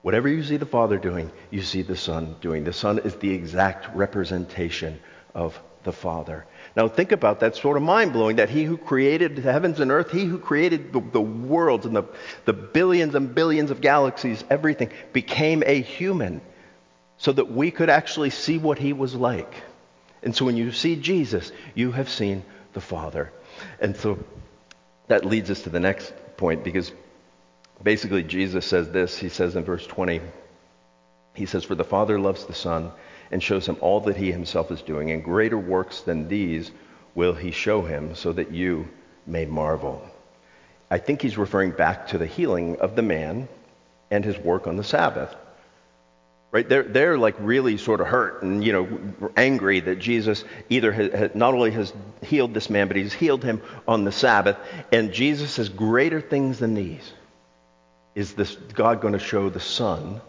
Whatever 0.03 0.29
you 0.29 0.43
see 0.43 0.57
the 0.57 0.67
Father 0.67 0.99
doing, 0.99 1.31
you 1.51 1.63
see 1.63 1.83
the 1.83 1.97
Son 1.97 2.37
doing. 2.41 2.65
The 2.65 2.73
Son 2.73 2.99
is 2.99 3.15
the 3.17 3.31
exact 3.31 3.95
representation 3.95 5.01
of 5.35 5.61
the 5.85 5.93
Father. 5.93 6.47
Now 6.77 6.89
think 6.89 7.13
about 7.13 7.41
that 7.41 7.57
sort 7.57 7.77
of 7.77 7.83
mind 7.83 8.13
blowing 8.13 8.37
that 8.37 8.51
he 8.51 8.65
who 8.65 8.77
created 8.77 9.37
the 9.37 9.53
heavens 9.53 9.81
and 9.81 9.91
earth, 9.91 10.11
he 10.11 10.25
who 10.25 10.39
created 10.39 10.93
the, 10.93 11.01
the 11.01 11.21
worlds 11.21 11.87
and 11.87 11.95
the, 11.95 12.05
the 12.45 12.53
billions 12.53 13.15
and 13.15 13.35
billions 13.35 13.71
of 13.71 13.81
galaxies, 13.81 14.45
everything, 14.51 14.91
became 15.13 15.63
a 15.65 15.81
human 15.81 16.41
so 17.17 17.33
that 17.33 17.51
we 17.51 17.71
could 17.71 17.91
actually 17.91 18.31
see 18.31 18.59
what 18.59 18.79
he 18.79 18.93
was 18.93 19.15
like. 19.15 19.53
And 20.23 20.35
so 20.35 20.45
when 20.45 20.57
you 20.57 20.73
see 20.73 20.97
Jesus, 20.97 21.53
you 21.75 21.93
have 21.93 22.09
seen 22.09 22.45
the 22.73 22.81
Father. 22.81 23.33
And 23.81 23.97
so 23.97 24.19
that 25.09 25.25
leads 25.25 25.51
us 25.51 25.63
to 25.63 25.71
the 25.71 25.81
next 25.81 26.13
point 26.37 26.65
because 26.65 26.93
basically 27.83 28.23
Jesus 28.23 28.67
says 28.67 28.91
this. 28.91 29.17
He 29.17 29.29
says 29.29 29.57
in 29.57 29.65
verse 29.65 29.87
20, 29.87 30.21
he 31.35 31.47
says, 31.47 31.65
For 31.65 31.75
the 31.75 31.85
Father 31.85 32.19
loves 32.19 32.45
the 32.45 32.55
Son 32.55 32.91
and 33.31 33.43
shows 33.43 33.67
him 33.67 33.77
all 33.81 34.01
that 34.01 34.17
he 34.17 34.33
himself 34.33 34.71
is 34.71 34.83
doing, 34.83 35.11
and 35.11 35.23
greater 35.23 35.59
works 35.59 36.01
than 36.01 36.29
these 36.29 36.71
will 37.15 37.35
he 37.35 37.51
show 37.51 37.83
him 37.83 38.15
so 38.15 38.33
that 38.33 38.53
you 38.53 38.89
may 39.27 39.45
marvel. 39.45 40.03
I 40.91 40.99
think 40.99 41.21
he's 41.21 41.37
referring 41.37 41.73
back 41.73 42.09
to 42.09 42.19
the 42.19 42.27
healing 42.27 42.81
of 42.81 42.97
the 42.97 43.03
man 43.03 43.49
and 44.11 44.25
his 44.25 44.39
work 44.39 44.67
on 44.67 44.77
the 44.77 44.85
Sabbath 44.85 45.35
right? 46.51 46.69
They're, 46.69 46.83
they're 46.83 47.19
like 47.19 47.37
really 47.39 47.77
sort 47.77 48.01
of 48.01 48.07
hurt 48.07 48.43
and 48.43 48.65
you 48.65 48.73
know 48.73 49.31
angry 49.37 49.81
that 49.81 49.99
jesus 49.99 50.45
either 50.69 50.93
has, 50.93 51.35
not 51.35 51.55
only 51.55 51.71
has 51.73 51.93
healed 52.23 52.55
this 52.55 52.71
man 52.71 52.89
but 52.89 52.97
he's 52.97 53.13
healed 53.13 53.45
him 53.45 53.61
on 53.87 54.05
the 54.05 54.13
sabbath. 54.13 54.57
And 54.93 55.13
jesus 55.13 55.53
says 55.53 55.69
greater 55.69 56.21
things 56.21 56.59
than 56.59 56.75
these 56.75 57.13
is 58.15 58.35
this 58.35 58.55
god 58.75 59.01
going 59.01 59.13
to 59.13 59.19
show 59.19 59.49
the 59.49 59.61
son. 59.61 60.21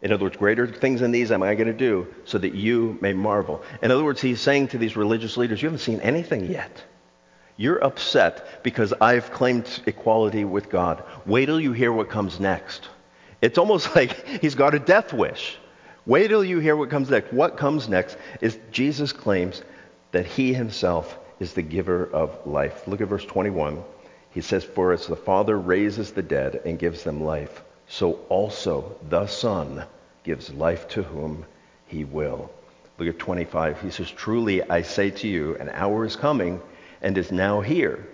In 0.00 0.12
other 0.12 0.24
words 0.24 0.36
greater 0.36 0.66
things 0.66 1.00
than 1.00 1.10
these 1.10 1.32
am 1.32 1.42
i 1.42 1.54
going 1.54 1.68
to 1.68 1.72
do 1.72 2.06
so 2.24 2.38
that 2.38 2.54
you 2.54 2.98
may 3.00 3.12
marvel. 3.12 3.62
In 3.82 3.90
other 3.90 4.04
words 4.04 4.20
he's 4.20 4.40
saying 4.40 4.68
to 4.68 4.78
these 4.78 4.96
religious 4.96 5.36
leaders 5.36 5.62
you 5.62 5.68
haven't 5.68 5.80
seen 5.80 6.00
anything 6.00 6.50
yet. 6.50 6.84
You're 7.56 7.82
upset 7.82 8.62
because 8.62 8.92
i've 9.00 9.32
claimed 9.32 9.80
equality 9.86 10.44
with 10.44 10.68
god. 10.68 11.02
Wait 11.24 11.46
till 11.46 11.60
you 11.60 11.72
hear 11.72 11.92
what 11.92 12.10
comes 12.10 12.38
next 12.38 12.88
it's 13.40 13.58
almost 13.58 13.94
like 13.96 14.26
he's 14.40 14.54
got 14.54 14.74
a 14.74 14.78
death 14.78 15.12
wish. 15.12 15.58
Wait 16.06 16.28
till 16.28 16.44
you 16.44 16.58
hear 16.58 16.76
what 16.76 16.90
comes 16.90 17.10
next. 17.10 17.32
What 17.32 17.56
comes 17.56 17.88
next 17.88 18.16
is 18.40 18.58
Jesus 18.70 19.12
claims 19.12 19.62
that 20.12 20.26
he 20.26 20.54
himself 20.54 21.18
is 21.38 21.52
the 21.52 21.62
giver 21.62 22.06
of 22.06 22.46
life. 22.46 22.86
Look 22.88 23.00
at 23.00 23.08
verse 23.08 23.24
21. 23.24 23.82
He 24.30 24.40
says, 24.40 24.64
For 24.64 24.92
as 24.92 25.06
the 25.06 25.16
Father 25.16 25.58
raises 25.58 26.12
the 26.12 26.22
dead 26.22 26.62
and 26.64 26.78
gives 26.78 27.04
them 27.04 27.22
life, 27.22 27.62
so 27.88 28.20
also 28.28 28.96
the 29.08 29.26
Son 29.26 29.84
gives 30.24 30.52
life 30.52 30.88
to 30.88 31.02
whom 31.02 31.44
he 31.86 32.04
will. 32.04 32.50
Look 32.98 33.08
at 33.08 33.18
25. 33.18 33.82
He 33.82 33.90
says, 33.90 34.10
Truly 34.10 34.62
I 34.62 34.82
say 34.82 35.10
to 35.10 35.28
you, 35.28 35.56
an 35.56 35.68
hour 35.68 36.04
is 36.04 36.16
coming 36.16 36.60
and 37.02 37.16
is 37.16 37.30
now 37.30 37.60
here 37.60 38.06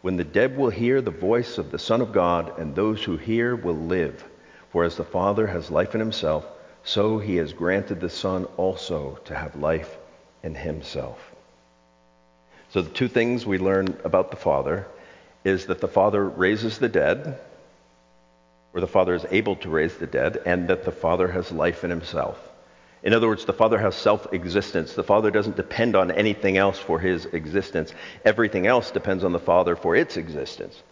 when 0.00 0.16
the 0.16 0.24
dead 0.24 0.56
will 0.56 0.70
hear 0.70 1.00
the 1.00 1.10
voice 1.10 1.58
of 1.58 1.70
the 1.70 1.78
Son 1.78 2.00
of 2.00 2.12
God, 2.12 2.58
and 2.58 2.74
those 2.74 3.02
who 3.02 3.16
hear 3.16 3.56
will 3.56 3.76
live. 3.76 4.24
For 4.70 4.84
as 4.84 4.96
the 4.96 5.04
Father 5.04 5.46
has 5.46 5.70
life 5.70 5.94
in 5.94 6.00
himself, 6.00 6.46
so 6.84 7.18
he 7.18 7.36
has 7.36 7.52
granted 7.52 8.00
the 8.00 8.10
Son 8.10 8.44
also 8.56 9.18
to 9.24 9.34
have 9.34 9.56
life 9.56 9.96
in 10.42 10.54
himself. 10.54 11.18
So 12.70 12.82
the 12.82 12.90
two 12.90 13.08
things 13.08 13.46
we 13.46 13.58
learn 13.58 13.96
about 14.04 14.30
the 14.30 14.36
Father 14.36 14.86
is 15.44 15.66
that 15.66 15.80
the 15.80 15.88
Father 15.88 16.28
raises 16.28 16.78
the 16.78 16.88
dead, 16.88 17.38
or 18.74 18.80
the 18.80 18.86
Father 18.86 19.14
is 19.14 19.24
able 19.30 19.56
to 19.56 19.70
raise 19.70 19.96
the 19.96 20.06
dead, 20.06 20.42
and 20.44 20.68
that 20.68 20.84
the 20.84 20.92
Father 20.92 21.28
has 21.28 21.50
life 21.50 21.84
in 21.84 21.90
himself. 21.90 22.38
In 23.02 23.14
other 23.14 23.28
words, 23.28 23.44
the 23.44 23.52
Father 23.52 23.78
has 23.78 23.94
self 23.94 24.32
existence. 24.32 24.94
The 24.94 25.04
Father 25.04 25.30
doesn't 25.30 25.56
depend 25.56 25.96
on 25.96 26.10
anything 26.10 26.56
else 26.56 26.78
for 26.78 26.98
his 26.98 27.26
existence. 27.26 27.94
Everything 28.24 28.66
else 28.66 28.90
depends 28.90 29.24
on 29.24 29.32
the 29.32 29.38
Father 29.38 29.76
for 29.76 29.96
its 29.96 30.16
existence. 30.16 30.82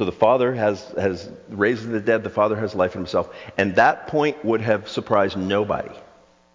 So 0.00 0.06
the 0.06 0.12
Father 0.12 0.54
has, 0.54 0.82
has 0.96 1.28
raised 1.50 1.86
the 1.86 2.00
dead, 2.00 2.22
the 2.22 2.30
Father 2.30 2.56
has 2.56 2.74
life 2.74 2.94
in 2.94 3.02
himself. 3.02 3.34
And 3.58 3.76
that 3.76 4.06
point 4.06 4.42
would 4.42 4.62
have 4.62 4.88
surprised 4.88 5.36
nobody. 5.36 5.94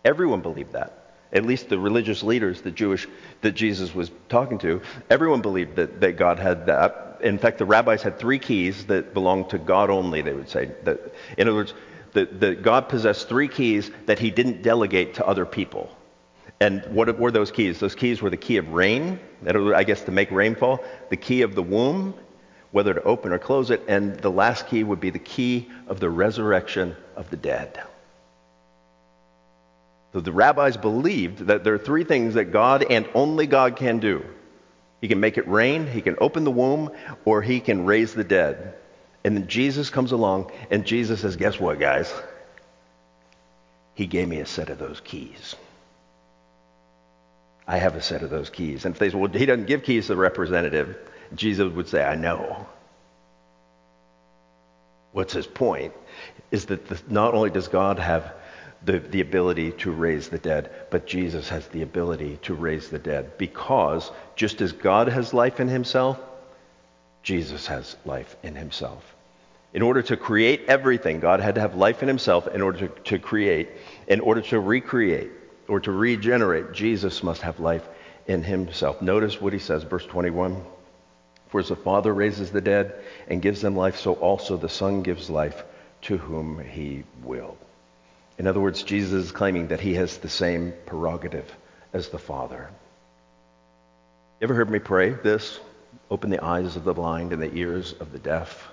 Everyone 0.04 0.42
believed 0.42 0.72
that. 0.72 1.14
At 1.32 1.46
least 1.46 1.70
the 1.70 1.78
religious 1.78 2.24
leaders, 2.24 2.64
the 2.64 2.72
Jewish 2.72 3.08
that 3.42 3.52
Jesus 3.52 3.94
was 3.94 4.10
talking 4.30 4.58
to, 4.58 4.82
everyone 5.12 5.44
believed 5.44 5.76
that, 5.76 6.02
that 6.02 6.14
God 6.14 6.40
had 6.40 6.66
that. 6.66 7.20
In 7.22 7.38
fact, 7.38 7.60
the 7.60 7.68
rabbis 7.68 8.02
had 8.02 8.18
three 8.18 8.40
keys 8.40 8.88
that 8.88 9.14
belonged 9.14 9.52
to 9.52 9.60
God 9.60 9.92
only, 9.92 10.24
they 10.24 10.34
would 10.34 10.50
say. 10.50 10.72
That, 10.84 11.14
in 11.38 11.48
other 11.48 11.58
words, 11.58 11.76
that, 12.14 12.40
that 12.40 12.64
God 12.64 12.90
possessed 12.90 13.30
three 13.30 13.48
keys 13.48 13.92
that 14.08 14.18
he 14.18 14.32
didn't 14.32 14.64
delegate 14.64 15.14
to 15.16 15.28
other 15.28 15.46
people. 15.46 15.96
And 16.60 16.84
what 16.88 17.20
were 17.20 17.30
those 17.30 17.52
keys? 17.52 17.80
Those 17.80 17.94
keys 17.94 18.24
were 18.24 18.32
the 18.32 18.38
key 18.38 18.58
of 18.58 18.70
rain, 18.70 19.20
I 19.46 19.84
guess 19.84 20.02
to 20.06 20.12
make 20.12 20.32
rainfall, 20.32 20.84
the 21.12 21.18
key 21.18 21.44
of 21.44 21.54
the 21.54 21.62
womb, 21.62 22.16
whether 22.76 22.94
to 22.94 23.04
open 23.04 23.32
or 23.32 23.40
close 23.40 23.72
it, 23.72 23.82
and 23.88 24.18
the 24.18 24.30
last 24.30 24.68
key 24.68 24.84
would 24.84 25.00
be 25.00 25.10
the 25.10 25.18
key 25.18 25.66
of 25.88 26.02
the 26.02 26.10
resurrection 26.10 26.94
of 27.16 27.30
the 27.30 27.38
dead. 27.38 27.82
So 30.12 30.20
the 30.20 30.34
rabbis 30.34 30.76
believed 30.76 31.48
that 31.48 31.64
there 31.64 31.74
are 31.76 31.78
three 31.78 32.04
things 32.04 32.34
that 32.34 32.52
God 32.52 32.86
and 32.90 33.08
only 33.14 33.48
God 33.48 33.78
can 33.78 34.00
do. 34.00 34.26
He 35.00 35.08
can 35.08 35.22
make 35.22 35.38
it 35.38 35.48
rain, 35.48 35.88
he 35.88 36.02
can 36.02 36.18
open 36.20 36.44
the 36.44 36.52
womb, 36.52 36.92
or 37.24 37.42
he 37.42 37.62
can 37.62 37.86
raise 37.86 38.14
the 38.14 38.26
dead. 38.26 38.74
And 39.24 39.38
then 39.38 39.48
Jesus 39.48 39.90
comes 39.90 40.12
along, 40.12 40.52
and 40.70 40.86
Jesus 40.86 41.22
says, 41.22 41.38
Guess 41.38 41.58
what, 41.58 41.80
guys? 41.80 42.14
He 43.94 44.06
gave 44.06 44.28
me 44.28 44.40
a 44.40 44.46
set 44.46 44.70
of 44.70 44.80
those 44.80 45.00
keys. 45.00 45.56
I 47.66 47.78
have 47.78 47.96
a 47.96 48.02
set 48.02 48.22
of 48.22 48.30
those 48.30 48.50
keys. 48.50 48.84
And 48.84 48.94
if 48.94 49.00
they 49.00 49.12
say, 49.12 49.16
Well, 49.16 49.32
he 49.32 49.46
doesn't 49.46 49.68
give 49.68 49.84
keys 49.84 50.08
to 50.08 50.16
the 50.16 50.20
representative, 50.20 50.98
Jesus 51.34 51.72
would 51.74 51.88
say, 51.88 52.04
I 52.04 52.16
know. 52.16 52.68
What's 55.12 55.34
his 55.34 55.48
point? 55.48 55.94
Is 56.52 56.66
that 56.66 56.88
the, 56.88 57.02
not 57.08 57.34
only 57.34 57.50
does 57.50 57.68
God 57.68 58.00
have 58.00 58.34
the, 58.84 59.00
the 59.00 59.22
ability 59.22 59.72
to 59.72 59.92
raise 59.92 60.30
the 60.30 60.38
dead, 60.38 60.70
but 60.92 61.08
Jesus 61.08 61.50
has 61.50 61.68
the 61.68 61.82
ability 61.82 62.38
to 62.44 62.54
raise 62.54 62.90
the 62.90 63.00
dead 63.00 63.38
because 63.38 64.12
just 64.36 64.62
as 64.62 64.72
God 64.72 65.08
has 65.08 65.34
life 65.34 65.60
in 65.60 65.68
himself, 65.68 66.20
Jesus 67.24 67.66
has 67.68 67.96
life 68.06 68.36
in 68.44 68.56
himself. 68.56 69.16
In 69.74 69.82
order 69.82 70.02
to 70.04 70.16
create 70.16 70.66
everything, 70.68 71.20
God 71.20 71.40
had 71.40 71.56
to 71.56 71.62
have 71.62 71.76
life 71.76 72.02
in 72.02 72.08
himself 72.08 72.48
in 72.48 72.62
order 72.62 72.88
to, 72.88 73.02
to 73.06 73.20
create. 73.20 73.70
In 74.08 74.20
order 74.20 74.42
to 74.42 74.60
recreate 74.60 75.32
or 75.68 75.80
to 75.80 75.92
regenerate, 75.92 76.72
Jesus 76.72 77.24
must 77.24 77.42
have 77.42 77.60
life 77.60 77.86
in 78.28 78.44
himself. 78.44 79.02
Notice 79.02 79.42
what 79.42 79.54
he 79.54 79.60
says, 79.60 79.84
verse 79.84 80.06
21. 80.06 80.64
For 81.48 81.60
as 81.60 81.70
the 81.70 81.76
Father 81.76 82.14
raises 82.14 82.52
the 82.52 82.62
dead 82.62 82.94
and 83.28 83.42
gives 83.42 83.62
them 83.62 83.76
life, 83.76 83.98
so 83.98 84.14
also 84.14 84.58
the 84.58 84.70
Son 84.70 85.04
gives 85.04 85.30
life 85.30 85.64
to 86.04 86.18
whom 86.18 86.60
he 86.60 87.04
will. 87.24 87.58
In 88.38 88.48
other 88.48 88.60
words, 88.60 88.84
Jesus 88.84 89.26
is 89.26 89.32
claiming 89.32 89.68
that 89.68 89.80
he 89.80 89.94
has 89.96 90.18
the 90.18 90.30
same 90.30 90.74
prerogative 90.86 91.50
as 91.94 92.10
the 92.10 92.20
Father. 92.20 92.70
You 94.40 94.46
ever 94.46 94.54
heard 94.54 94.70
me 94.70 94.80
pray 94.80 95.12
this? 95.12 95.60
Open 96.12 96.30
the 96.30 96.44
eyes 96.44 96.76
of 96.76 96.84
the 96.84 96.94
blind 96.94 97.32
and 97.32 97.42
the 97.42 97.54
ears 97.54 97.94
of 97.94 98.12
the 98.12 98.20
deaf. 98.20 98.70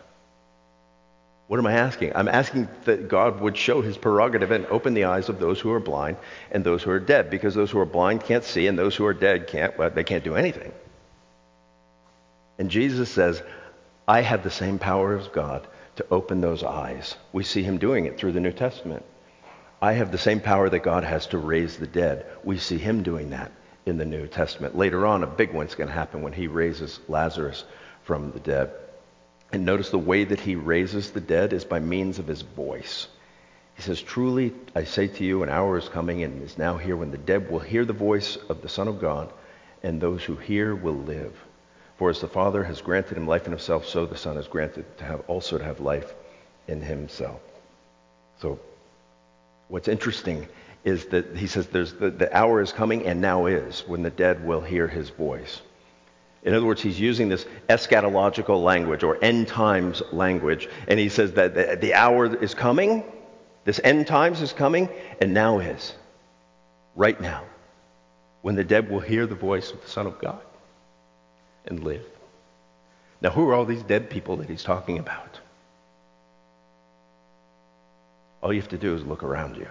What 1.46 1.58
am 1.58 1.66
I 1.66 1.72
asking? 1.74 2.16
I'm 2.16 2.28
asking 2.28 2.68
that 2.84 3.08
God 3.08 3.40
would 3.40 3.56
show 3.56 3.82
his 3.82 3.96
prerogative 3.96 4.50
and 4.50 4.66
open 4.66 4.94
the 4.94 5.04
eyes 5.04 5.28
of 5.28 5.38
those 5.38 5.60
who 5.60 5.70
are 5.72 5.80
blind 5.80 6.16
and 6.50 6.64
those 6.64 6.82
who 6.82 6.90
are 6.90 6.98
dead, 6.98 7.30
because 7.30 7.54
those 7.54 7.70
who 7.70 7.78
are 7.78 7.86
blind 7.86 8.24
can't 8.24 8.44
see 8.44 8.66
and 8.66 8.78
those 8.78 8.96
who 8.96 9.04
are 9.06 9.14
dead 9.14 9.46
can't, 9.46 9.76
well, 9.78 9.90
they 9.90 10.04
can't 10.04 10.24
do 10.24 10.34
anything. 10.34 10.72
And 12.58 12.70
Jesus 12.70 13.10
says, 13.10 13.42
I 14.06 14.20
have 14.20 14.42
the 14.42 14.50
same 14.50 14.78
power 14.78 15.16
as 15.16 15.28
God 15.28 15.66
to 15.96 16.06
open 16.10 16.40
those 16.40 16.62
eyes. 16.62 17.16
We 17.32 17.44
see 17.44 17.62
him 17.62 17.78
doing 17.78 18.06
it 18.06 18.18
through 18.18 18.32
the 18.32 18.40
New 18.40 18.52
Testament. 18.52 19.04
I 19.80 19.94
have 19.94 20.12
the 20.12 20.18
same 20.18 20.40
power 20.40 20.68
that 20.68 20.80
God 20.80 21.04
has 21.04 21.26
to 21.28 21.38
raise 21.38 21.76
the 21.76 21.86
dead. 21.86 22.26
We 22.44 22.58
see 22.58 22.78
him 22.78 23.02
doing 23.02 23.30
that 23.30 23.52
in 23.84 23.98
the 23.98 24.04
New 24.04 24.26
Testament. 24.26 24.76
Later 24.76 25.06
on, 25.06 25.22
a 25.22 25.26
big 25.26 25.52
one's 25.52 25.74
going 25.74 25.88
to 25.88 25.94
happen 25.94 26.22
when 26.22 26.32
he 26.32 26.46
raises 26.46 27.00
Lazarus 27.08 27.64
from 28.04 28.30
the 28.32 28.40
dead. 28.40 28.70
And 29.52 29.64
notice 29.64 29.90
the 29.90 29.98
way 29.98 30.24
that 30.24 30.40
he 30.40 30.54
raises 30.54 31.10
the 31.10 31.20
dead 31.20 31.52
is 31.52 31.64
by 31.64 31.80
means 31.80 32.18
of 32.18 32.26
his 32.26 32.42
voice. 32.42 33.08
He 33.74 33.82
says, 33.82 34.00
Truly, 34.00 34.52
I 34.74 34.84
say 34.84 35.08
to 35.08 35.24
you, 35.24 35.42
an 35.42 35.48
hour 35.48 35.76
is 35.78 35.88
coming 35.88 36.22
and 36.22 36.42
is 36.42 36.58
now 36.58 36.76
here 36.76 36.96
when 36.96 37.10
the 37.10 37.18
dead 37.18 37.50
will 37.50 37.58
hear 37.58 37.84
the 37.84 37.92
voice 37.92 38.36
of 38.48 38.62
the 38.62 38.68
Son 38.68 38.88
of 38.88 39.00
God, 39.00 39.32
and 39.82 40.00
those 40.00 40.22
who 40.22 40.36
hear 40.36 40.74
will 40.74 40.96
live. 40.96 41.34
For 41.96 42.10
as 42.10 42.20
the 42.20 42.28
Father 42.28 42.64
has 42.64 42.80
granted 42.80 43.16
him 43.16 43.26
life 43.26 43.46
in 43.46 43.52
himself, 43.52 43.86
so 43.86 44.06
the 44.06 44.16
Son 44.16 44.36
is 44.36 44.48
granted 44.48 44.98
to 44.98 45.04
have 45.04 45.20
also 45.28 45.58
to 45.58 45.64
have 45.64 45.80
life 45.80 46.14
in 46.66 46.80
himself. 46.80 47.40
So 48.40 48.58
what's 49.68 49.88
interesting 49.88 50.48
is 50.84 51.06
that 51.06 51.36
he 51.36 51.46
says 51.46 51.68
there's 51.68 51.92
the, 51.92 52.10
the 52.10 52.34
hour 52.36 52.60
is 52.60 52.72
coming 52.72 53.06
and 53.06 53.20
now 53.20 53.46
is 53.46 53.84
when 53.86 54.02
the 54.02 54.10
dead 54.10 54.44
will 54.44 54.60
hear 54.60 54.88
his 54.88 55.10
voice. 55.10 55.60
In 56.42 56.54
other 56.54 56.66
words, 56.66 56.82
he's 56.82 56.98
using 56.98 57.28
this 57.28 57.46
eschatological 57.68 58.62
language 58.62 59.04
or 59.04 59.22
end 59.22 59.46
times 59.46 60.02
language, 60.10 60.68
and 60.88 60.98
he 60.98 61.08
says 61.08 61.34
that 61.34 61.54
the, 61.54 61.78
the 61.80 61.94
hour 61.94 62.34
is 62.42 62.52
coming, 62.52 63.04
this 63.64 63.80
end 63.84 64.08
times 64.08 64.42
is 64.42 64.52
coming, 64.52 64.88
and 65.20 65.32
now 65.32 65.60
is. 65.60 65.94
Right 66.96 67.20
now. 67.20 67.44
When 68.40 68.56
the 68.56 68.64
dead 68.64 68.90
will 68.90 68.98
hear 68.98 69.24
the 69.24 69.36
voice 69.36 69.70
of 69.70 69.80
the 69.82 69.88
Son 69.88 70.08
of 70.08 70.18
God 70.18 70.42
and 71.66 71.82
live. 71.82 72.04
Now, 73.20 73.30
who 73.30 73.48
are 73.48 73.54
all 73.54 73.64
these 73.64 73.82
dead 73.82 74.10
people 74.10 74.38
that 74.38 74.48
he's 74.48 74.64
talking 74.64 74.98
about? 74.98 75.40
All 78.42 78.52
you 78.52 78.60
have 78.60 78.70
to 78.70 78.78
do 78.78 78.94
is 78.94 79.04
look 79.04 79.22
around 79.22 79.56
you. 79.56 79.68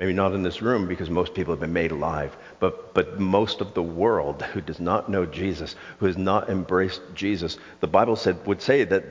Maybe 0.00 0.12
not 0.12 0.32
in 0.32 0.42
this 0.42 0.62
room 0.62 0.86
because 0.86 1.10
most 1.10 1.34
people 1.34 1.52
have 1.52 1.60
been 1.60 1.72
made 1.72 1.90
alive, 1.90 2.36
but, 2.60 2.94
but 2.94 3.18
most 3.18 3.60
of 3.60 3.74
the 3.74 3.82
world 3.82 4.42
who 4.42 4.60
does 4.60 4.78
not 4.78 5.08
know 5.08 5.26
Jesus, 5.26 5.74
who 5.98 6.06
has 6.06 6.16
not 6.16 6.48
embraced 6.48 7.00
Jesus, 7.14 7.58
the 7.80 7.88
Bible 7.88 8.16
said, 8.16 8.44
would 8.46 8.62
say 8.62 8.84
that 8.84 9.04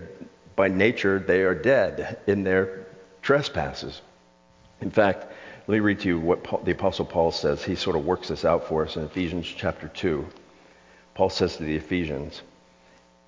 by 0.56 0.70
nature 0.70 1.20
they 1.20 1.42
are 1.42 1.56
dead 1.56 2.20
in 2.26 2.44
their 2.44 2.88
trespasses. 3.22 4.02
In 4.82 4.92
fact, 4.92 5.26
let 5.68 5.76
me 5.76 5.80
read 5.80 6.00
to 6.02 6.08
you 6.08 6.20
what 6.20 6.44
Paul, 6.44 6.62
the 6.64 6.72
Apostle 6.72 7.06
Paul 7.06 7.32
says. 7.32 7.64
He 7.64 7.76
sort 7.76 7.98
of 7.98 8.06
works 8.06 8.30
this 8.30 8.46
out 8.46 8.68
for 8.68 8.86
us 8.86 8.96
in 8.96 9.04
Ephesians 9.04 9.46
chapter 9.46 9.90
2. 9.90 10.26
Paul 11.18 11.32
says 11.32 11.58
to 11.58 11.64
the 11.64 11.76
Ephesians, 11.76 12.44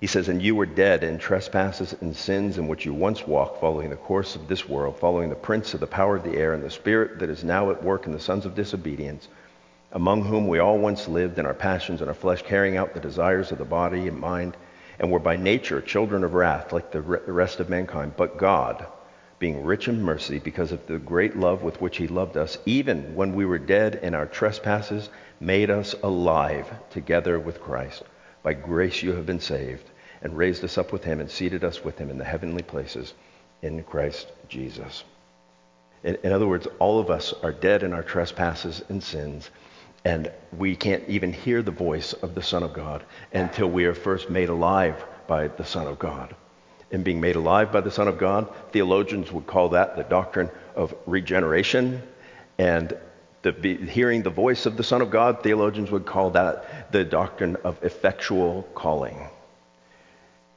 he 0.00 0.06
says, 0.06 0.28
And 0.28 0.40
you 0.40 0.54
were 0.54 0.64
dead 0.64 1.02
in 1.02 1.18
trespasses 1.18 1.92
and 2.00 2.14
sins 2.14 2.56
in 2.56 2.68
which 2.68 2.86
you 2.86 2.94
once 2.94 3.26
walked, 3.26 3.60
following 3.60 3.90
the 3.90 3.96
course 3.96 4.36
of 4.36 4.46
this 4.46 4.68
world, 4.68 5.00
following 5.00 5.28
the 5.28 5.34
prince 5.34 5.74
of 5.74 5.80
the 5.80 5.88
power 5.88 6.14
of 6.14 6.22
the 6.22 6.36
air, 6.36 6.54
and 6.54 6.62
the 6.62 6.70
spirit 6.70 7.18
that 7.18 7.28
is 7.28 7.42
now 7.42 7.72
at 7.72 7.82
work 7.82 8.06
in 8.06 8.12
the 8.12 8.20
sons 8.20 8.46
of 8.46 8.54
disobedience, 8.54 9.26
among 9.90 10.22
whom 10.22 10.46
we 10.46 10.60
all 10.60 10.78
once 10.78 11.08
lived 11.08 11.40
in 11.40 11.46
our 11.46 11.52
passions 11.52 12.00
and 12.00 12.06
our 12.06 12.14
flesh, 12.14 12.42
carrying 12.42 12.76
out 12.76 12.94
the 12.94 13.00
desires 13.00 13.50
of 13.50 13.58
the 13.58 13.64
body 13.64 14.06
and 14.06 14.20
mind, 14.20 14.56
and 15.00 15.10
were 15.10 15.18
by 15.18 15.34
nature 15.34 15.80
children 15.80 16.22
of 16.22 16.34
wrath, 16.34 16.72
like 16.72 16.92
the 16.92 17.00
rest 17.02 17.58
of 17.58 17.68
mankind. 17.68 18.12
But 18.16 18.36
God, 18.38 18.86
being 19.40 19.64
rich 19.64 19.88
in 19.88 20.02
mercy, 20.02 20.38
because 20.38 20.70
of 20.70 20.86
the 20.86 20.98
great 20.98 21.34
love 21.34 21.62
with 21.62 21.80
which 21.80 21.96
He 21.96 22.06
loved 22.06 22.36
us, 22.36 22.58
even 22.66 23.14
when 23.16 23.34
we 23.34 23.46
were 23.46 23.58
dead 23.58 23.98
in 24.02 24.14
our 24.14 24.26
trespasses, 24.26 25.08
made 25.40 25.70
us 25.70 25.94
alive 26.02 26.70
together 26.90 27.40
with 27.40 27.60
Christ. 27.60 28.02
By 28.42 28.52
grace 28.52 29.02
you 29.02 29.14
have 29.14 29.24
been 29.24 29.40
saved, 29.40 29.90
and 30.22 30.36
raised 30.36 30.62
us 30.62 30.76
up 30.76 30.92
with 30.92 31.04
him, 31.04 31.20
and 31.20 31.30
seated 31.30 31.64
us 31.64 31.82
with 31.82 31.98
him 31.98 32.10
in 32.10 32.18
the 32.18 32.24
heavenly 32.24 32.62
places 32.62 33.14
in 33.62 33.82
Christ 33.82 34.30
Jesus. 34.48 35.04
In, 36.04 36.18
in, 36.22 36.32
other 36.32 36.46
words, 36.46 36.68
all 36.78 37.00
of 37.00 37.10
us 37.10 37.32
are 37.42 37.52
dead 37.52 37.82
in 37.82 37.94
our 37.94 38.02
trespasses 38.02 38.82
and 38.90 39.02
sins, 39.02 39.50
and 40.04 40.30
we 40.56 40.76
can't 40.76 41.08
even 41.08 41.32
hear 41.32 41.62
the 41.62 41.70
voice 41.70 42.12
of 42.12 42.34
the 42.34 42.42
Son 42.42 42.62
of 42.62 42.74
God 42.74 43.04
until 43.32 43.70
we 43.70 43.86
are 43.86 43.94
first 43.94 44.28
made 44.28 44.50
alive 44.50 45.02
by 45.26 45.48
the 45.48 45.64
Son 45.64 45.86
of 45.86 45.98
God. 45.98 46.34
And 46.92 47.04
being 47.04 47.20
made 47.20 47.36
alive 47.36 47.70
by 47.70 47.80
the 47.80 47.90
Son 47.90 48.08
of 48.08 48.18
God, 48.18 48.52
theologians 48.72 49.30
would 49.30 49.46
call 49.46 49.70
that 49.70 49.96
the 49.96 50.02
doctrine 50.02 50.50
of 50.74 50.94
regeneration. 51.06 52.02
And 52.58 52.96
the, 53.42 53.52
hearing 53.52 54.22
the 54.22 54.30
voice 54.30 54.66
of 54.66 54.76
the 54.76 54.82
Son 54.82 55.00
of 55.00 55.10
God, 55.10 55.42
theologians 55.42 55.90
would 55.90 56.04
call 56.04 56.30
that 56.30 56.92
the 56.92 57.04
doctrine 57.04 57.56
of 57.64 57.82
effectual 57.82 58.64
calling. 58.74 59.28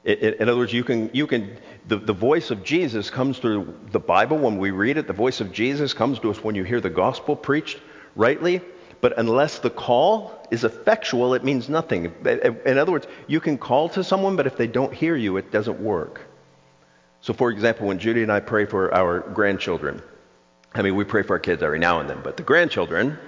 In 0.04 0.48
other 0.50 0.58
words, 0.58 0.72
you 0.72 0.84
can, 0.84 1.08
you 1.14 1.26
can 1.26 1.56
the, 1.88 1.96
the 1.96 2.12
voice 2.12 2.50
of 2.50 2.62
Jesus 2.62 3.08
comes 3.08 3.38
through 3.38 3.74
the 3.90 3.98
Bible 3.98 4.36
when 4.36 4.58
we 4.58 4.70
read 4.70 4.98
it. 4.98 5.06
The 5.06 5.14
voice 5.14 5.40
of 5.40 5.50
Jesus 5.50 5.94
comes 5.94 6.18
to 6.18 6.30
us 6.30 6.44
when 6.44 6.54
you 6.54 6.62
hear 6.62 6.80
the 6.80 6.90
gospel 6.90 7.34
preached 7.34 7.80
rightly. 8.14 8.60
But 9.04 9.18
unless 9.18 9.58
the 9.58 9.68
call 9.68 10.32
is 10.50 10.64
effectual, 10.64 11.34
it 11.34 11.44
means 11.44 11.68
nothing. 11.68 12.06
In 12.64 12.78
other 12.78 12.90
words, 12.90 13.06
you 13.26 13.38
can 13.38 13.58
call 13.58 13.90
to 13.90 14.02
someone, 14.02 14.34
but 14.34 14.46
if 14.46 14.56
they 14.56 14.66
don't 14.66 14.94
hear 14.94 15.14
you, 15.14 15.36
it 15.36 15.52
doesn't 15.52 15.78
work. 15.78 16.22
So, 17.20 17.34
for 17.34 17.50
example, 17.50 17.86
when 17.86 17.98
Judy 17.98 18.22
and 18.22 18.32
I 18.32 18.40
pray 18.40 18.64
for 18.64 18.94
our 18.94 19.20
grandchildren, 19.20 20.00
I 20.74 20.80
mean, 20.80 20.96
we 20.96 21.04
pray 21.04 21.22
for 21.22 21.34
our 21.34 21.38
kids 21.38 21.62
every 21.62 21.78
now 21.78 22.00
and 22.00 22.08
then, 22.08 22.20
but 22.24 22.38
the 22.38 22.44
grandchildren, 22.44 23.18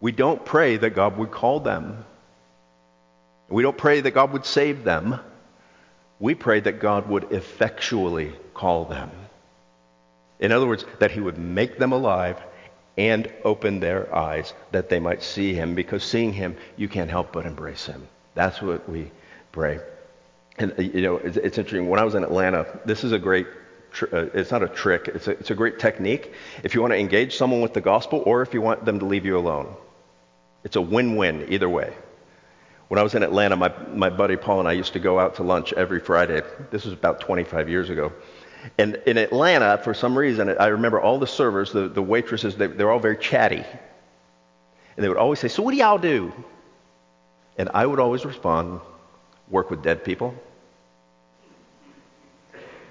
we 0.00 0.10
don't 0.10 0.42
pray 0.42 0.78
that 0.78 0.94
God 0.94 1.18
would 1.18 1.30
call 1.30 1.60
them. 1.60 2.06
We 3.50 3.62
don't 3.62 3.76
pray 3.76 4.00
that 4.00 4.12
God 4.12 4.32
would 4.32 4.46
save 4.46 4.84
them. 4.84 5.20
We 6.18 6.34
pray 6.34 6.60
that 6.60 6.80
God 6.80 7.06
would 7.10 7.30
effectually 7.30 8.32
call 8.54 8.86
them. 8.86 9.10
In 10.40 10.50
other 10.50 10.66
words, 10.66 10.86
that 11.00 11.10
He 11.10 11.20
would 11.20 11.36
make 11.36 11.76
them 11.76 11.92
alive 11.92 12.42
and 12.98 13.32
open 13.44 13.80
their 13.80 14.14
eyes 14.14 14.52
that 14.72 14.90
they 14.90 14.98
might 14.98 15.22
see 15.22 15.54
Him, 15.54 15.74
because 15.74 16.02
seeing 16.04 16.32
Him, 16.32 16.56
you 16.76 16.88
can't 16.88 17.08
help 17.08 17.32
but 17.32 17.46
embrace 17.46 17.86
Him. 17.86 18.06
That's 18.34 18.60
what 18.60 18.86
we 18.88 19.10
pray. 19.52 19.80
And, 20.58 20.74
you 20.76 21.02
know, 21.02 21.16
it's, 21.16 21.36
it's 21.36 21.56
interesting. 21.56 21.88
When 21.88 22.00
I 22.00 22.04
was 22.04 22.16
in 22.16 22.24
Atlanta, 22.24 22.80
this 22.84 23.04
is 23.04 23.12
a 23.12 23.18
great 23.18 23.46
uh, 24.12 24.26
it's 24.34 24.50
not 24.50 24.62
a 24.62 24.68
trick, 24.68 25.08
it's 25.08 25.28
a, 25.28 25.30
it's 25.30 25.50
a 25.50 25.54
great 25.54 25.78
technique. 25.78 26.32
If 26.62 26.74
you 26.74 26.82
want 26.82 26.92
to 26.92 26.98
engage 26.98 27.36
someone 27.36 27.60
with 27.60 27.72
the 27.72 27.80
gospel 27.80 28.22
or 28.26 28.42
if 28.42 28.52
you 28.52 28.60
want 28.60 28.84
them 28.84 28.98
to 28.98 29.06
leave 29.06 29.24
you 29.24 29.38
alone, 29.38 29.74
it's 30.62 30.76
a 30.76 30.80
win 30.80 31.16
win 31.16 31.46
either 31.50 31.68
way. 31.68 31.94
When 32.88 32.98
I 32.98 33.02
was 33.02 33.14
in 33.14 33.22
Atlanta, 33.22 33.56
my, 33.56 33.72
my 33.92 34.10
buddy 34.10 34.36
Paul 34.36 34.60
and 34.60 34.68
I 34.68 34.72
used 34.72 34.94
to 34.94 34.98
go 34.98 35.18
out 35.18 35.36
to 35.36 35.42
lunch 35.42 35.72
every 35.72 36.00
Friday. 36.00 36.42
This 36.70 36.84
was 36.84 36.94
about 36.94 37.20
25 37.20 37.68
years 37.68 37.90
ago. 37.90 38.12
And 38.76 38.96
in 39.06 39.18
Atlanta, 39.18 39.78
for 39.78 39.94
some 39.94 40.16
reason, 40.16 40.56
I 40.58 40.68
remember 40.68 41.00
all 41.00 41.18
the 41.18 41.26
servers, 41.26 41.72
the, 41.72 41.88
the 41.88 42.02
waitresses, 42.02 42.56
they, 42.56 42.66
they're 42.66 42.90
all 42.90 42.98
very 42.98 43.16
chatty. 43.16 43.64
And 44.96 45.04
they 45.04 45.08
would 45.08 45.16
always 45.16 45.38
say, 45.38 45.48
So 45.48 45.62
what 45.62 45.72
do 45.72 45.76
y'all 45.78 45.98
do? 45.98 46.32
And 47.56 47.70
I 47.72 47.86
would 47.86 48.00
always 48.00 48.24
respond, 48.24 48.80
Work 49.48 49.70
with 49.70 49.82
dead 49.82 50.04
people. 50.04 50.34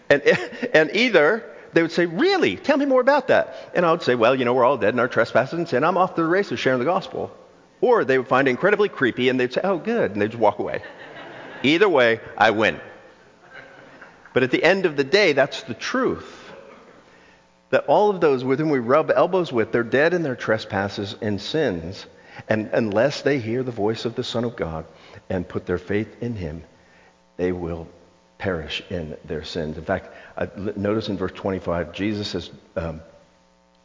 And, 0.10 0.22
and 0.74 0.90
either 0.96 1.44
they 1.74 1.82
would 1.82 1.92
say, 1.92 2.06
Really? 2.06 2.56
Tell 2.56 2.78
me 2.78 2.86
more 2.86 3.02
about 3.02 3.28
that. 3.28 3.72
And 3.76 3.86
I 3.86 3.92
would 3.92 4.04
say, 4.04 4.16
Well, 4.16 4.36
you 4.36 4.46
know, 4.46 4.54
we're 4.54 4.66
all 4.66 4.78
dead 4.78 4.94
in 4.94 5.00
our 5.00 5.08
trespasses 5.08 5.60
and 5.60 5.68
sin. 5.68 5.84
I'm 5.84 5.98
off 5.98 6.16
to 6.16 6.22
the 6.22 6.28
races 6.28 6.60
sharing 6.60 6.80
the 6.80 6.86
gospel. 6.86 7.32
Or 7.82 8.06
they 8.06 8.18
would 8.18 8.28
find 8.28 8.48
it 8.48 8.52
incredibly 8.52 8.90
creepy 8.90 9.30
and 9.30 9.40
they'd 9.40 9.54
say, 9.54 9.62
Oh, 9.64 9.78
good. 9.78 10.12
And 10.12 10.22
they'd 10.22 10.32
just 10.32 10.40
walk 10.40 10.60
away. 10.60 10.82
Either 11.64 11.90
way, 11.90 12.20
I 12.38 12.52
win. 12.52 12.80
But 14.38 14.43
at 14.43 14.52
the 14.52 14.63
end 14.63 14.86
of 14.86 14.95
the 14.95 15.04
day, 15.04 15.34
that's 15.34 15.63
the 15.63 15.73
truth. 15.73 16.54
That 17.71 17.86
all 17.88 18.12
of 18.12 18.21
those 18.21 18.43
with 18.43 18.60
whom 18.60 18.69
we 18.69 18.78
rub 18.78 19.10
elbows 19.10 19.52
with, 19.52 19.71
they're 19.71 19.82
dead 19.82 20.13
in 20.13 20.21
their 20.21 20.36
trespasses 20.36 21.15
and 21.23 21.41
sins. 21.41 22.06
And 22.47 22.69
unless 22.71 23.23
they 23.23 23.39
hear 23.39 23.63
the 23.63 23.71
voice 23.71 24.06
of 24.06 24.13
the 24.13 24.23
Son 24.23 24.43
of 24.43 24.56
God 24.56 24.86
and 25.28 25.50
put 25.50 25.65
their 25.65 25.80
faith 25.80 26.21
in 26.21 26.36
Him, 26.36 26.63
they 27.38 27.52
will 27.52 27.88
perish 28.38 28.84
in 28.91 29.17
their 29.26 29.43
sins. 29.43 29.76
In 29.76 29.86
fact, 29.86 30.13
I 30.38 30.47
notice 30.76 31.10
in 31.10 31.17
verse 31.17 31.32
25, 31.34 31.91
Jesus 31.91 32.28
says, 32.28 32.52
um, 32.76 33.02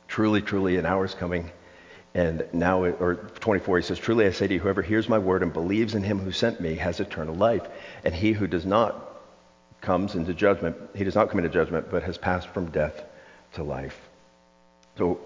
Truly, 0.07 0.43
truly, 0.43 0.77
an 0.77 0.85
hour 0.85 1.07
is 1.07 1.15
coming. 1.15 1.51
And 2.13 2.45
now, 2.53 2.85
or 2.85 3.15
24, 3.41 3.79
he 3.79 3.83
says, 3.85 3.99
Truly 3.99 4.27
I 4.27 4.33
say 4.33 4.49
to 4.49 4.53
you, 4.53 4.61
whoever 4.61 4.83
hears 4.83 5.09
my 5.09 5.19
word 5.19 5.43
and 5.43 5.51
believes 5.51 5.95
in 5.95 6.03
him 6.03 6.19
who 6.19 6.31
sent 6.31 6.61
me 6.61 6.75
has 6.75 7.01
eternal 7.01 7.35
life. 7.35 7.67
And 8.05 8.15
he 8.15 8.33
who 8.33 8.47
does 8.47 8.67
not 8.67 9.09
comes 9.83 10.15
into 10.15 10.33
judgment, 10.33 10.77
he 10.95 11.05
does 11.05 11.15
not 11.15 11.29
come 11.29 11.39
into 11.39 11.51
judgment, 11.51 11.91
but 11.91 12.03
has 12.03 12.17
passed 12.17 12.49
from 12.49 12.71
death 12.71 13.05
to 13.55 13.63
life. 13.63 13.99
So 14.97 15.21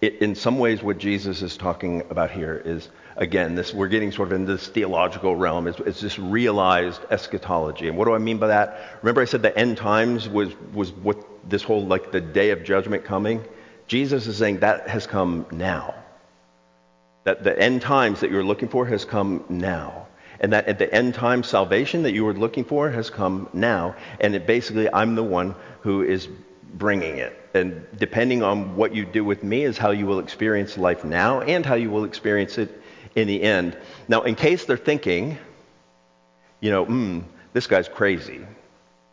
It, 0.00 0.22
in 0.22 0.34
some 0.34 0.58
ways, 0.58 0.82
what 0.82 0.98
Jesus 0.98 1.42
is 1.42 1.56
talking 1.56 2.02
about 2.10 2.30
here 2.30 2.60
is, 2.64 2.88
again, 3.16 3.54
this 3.54 3.72
we're 3.72 3.88
getting 3.88 4.12
sort 4.12 4.28
of 4.28 4.34
in 4.34 4.44
this 4.44 4.68
theological 4.68 5.34
realm. 5.34 5.66
It's, 5.66 5.80
it's 5.80 6.00
this 6.00 6.18
realized 6.18 7.00
eschatology. 7.10 7.88
And 7.88 7.96
what 7.96 8.04
do 8.04 8.14
I 8.14 8.18
mean 8.18 8.38
by 8.38 8.48
that? 8.48 8.98
Remember, 9.02 9.22
I 9.22 9.24
said 9.24 9.42
the 9.42 9.56
end 9.58 9.76
times 9.78 10.28
was 10.28 10.54
was 10.74 10.92
what 10.92 11.16
this 11.48 11.62
whole 11.62 11.84
like 11.86 12.12
the 12.12 12.20
day 12.20 12.50
of 12.50 12.64
judgment 12.64 13.04
coming. 13.04 13.42
Jesus 13.86 14.26
is 14.26 14.36
saying 14.36 14.60
that 14.60 14.88
has 14.88 15.06
come 15.06 15.46
now. 15.50 15.94
That 17.24 17.42
the 17.42 17.58
end 17.58 17.80
times 17.80 18.20
that 18.20 18.30
you're 18.30 18.44
looking 18.44 18.68
for 18.68 18.86
has 18.86 19.04
come 19.04 19.44
now. 19.48 20.07
And 20.40 20.52
that 20.52 20.66
at 20.66 20.78
the 20.78 20.92
end 20.92 21.14
time 21.14 21.42
salvation 21.42 22.02
that 22.04 22.12
you 22.12 22.24
were 22.24 22.34
looking 22.34 22.64
for 22.64 22.90
has 22.90 23.10
come 23.10 23.48
now. 23.52 23.96
And 24.20 24.34
it 24.34 24.46
basically, 24.46 24.88
I'm 24.92 25.14
the 25.14 25.22
one 25.22 25.54
who 25.80 26.02
is 26.02 26.28
bringing 26.74 27.18
it. 27.18 27.34
And 27.54 27.86
depending 27.96 28.42
on 28.42 28.76
what 28.76 28.94
you 28.94 29.04
do 29.04 29.24
with 29.24 29.42
me 29.42 29.64
is 29.64 29.78
how 29.78 29.90
you 29.90 30.06
will 30.06 30.20
experience 30.20 30.78
life 30.78 31.04
now 31.04 31.40
and 31.40 31.64
how 31.66 31.74
you 31.74 31.90
will 31.90 32.04
experience 32.04 32.58
it 32.58 32.82
in 33.16 33.26
the 33.26 33.42
end. 33.42 33.76
Now, 34.06 34.22
in 34.22 34.34
case 34.34 34.64
they're 34.64 34.76
thinking, 34.76 35.38
you 36.60 36.70
know, 36.70 36.84
hmm, 36.84 37.20
this 37.52 37.66
guy's 37.66 37.88
crazy, 37.88 38.46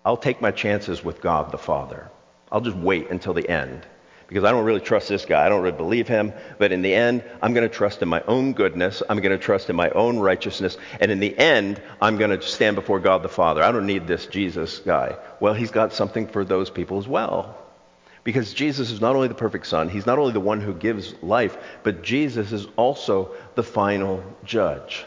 I'll 0.03 0.17
take 0.17 0.41
my 0.41 0.51
chances 0.51 1.03
with 1.03 1.21
God 1.21 1.51
the 1.51 1.57
Father. 1.57 2.09
I'll 2.51 2.61
just 2.61 2.77
wait 2.77 3.09
until 3.09 3.33
the 3.33 3.49
end 3.49 3.85
because 4.27 4.43
I 4.43 4.51
don't 4.51 4.65
really 4.65 4.79
trust 4.79 5.09
this 5.09 5.25
guy. 5.25 5.45
I 5.45 5.49
don't 5.49 5.61
really 5.61 5.77
believe 5.77 6.07
him. 6.07 6.33
But 6.57 6.71
in 6.71 6.81
the 6.81 6.93
end, 6.93 7.23
I'm 7.41 7.53
going 7.53 7.67
to 7.67 7.73
trust 7.73 8.01
in 8.01 8.09
my 8.09 8.21
own 8.27 8.53
goodness. 8.53 9.03
I'm 9.07 9.19
going 9.19 9.37
to 9.37 9.43
trust 9.43 9.69
in 9.69 9.75
my 9.75 9.89
own 9.91 10.19
righteousness. 10.19 10.77
And 10.99 11.11
in 11.11 11.19
the 11.19 11.37
end, 11.37 11.81
I'm 12.01 12.17
going 12.17 12.31
to 12.37 12.41
stand 12.41 12.75
before 12.75 12.99
God 12.99 13.23
the 13.23 13.29
Father. 13.29 13.61
I 13.61 13.71
don't 13.71 13.85
need 13.85 14.07
this 14.07 14.25
Jesus 14.25 14.79
guy. 14.79 15.17
Well, 15.39 15.53
he's 15.53 15.71
got 15.71 15.93
something 15.93 16.27
for 16.27 16.43
those 16.43 16.69
people 16.69 16.97
as 16.97 17.07
well. 17.07 17.55
Because 18.23 18.55
Jesus 18.55 18.89
is 18.89 19.01
not 19.01 19.15
only 19.15 19.27
the 19.27 19.35
perfect 19.35 19.67
Son, 19.67 19.87
he's 19.87 20.07
not 20.07 20.17
only 20.17 20.33
the 20.33 20.39
one 20.39 20.59
who 20.59 20.73
gives 20.73 21.13
life, 21.21 21.57
but 21.83 22.01
Jesus 22.01 22.51
is 22.51 22.65
also 22.75 23.35
the 23.53 23.61
final 23.61 24.23
judge. 24.43 25.05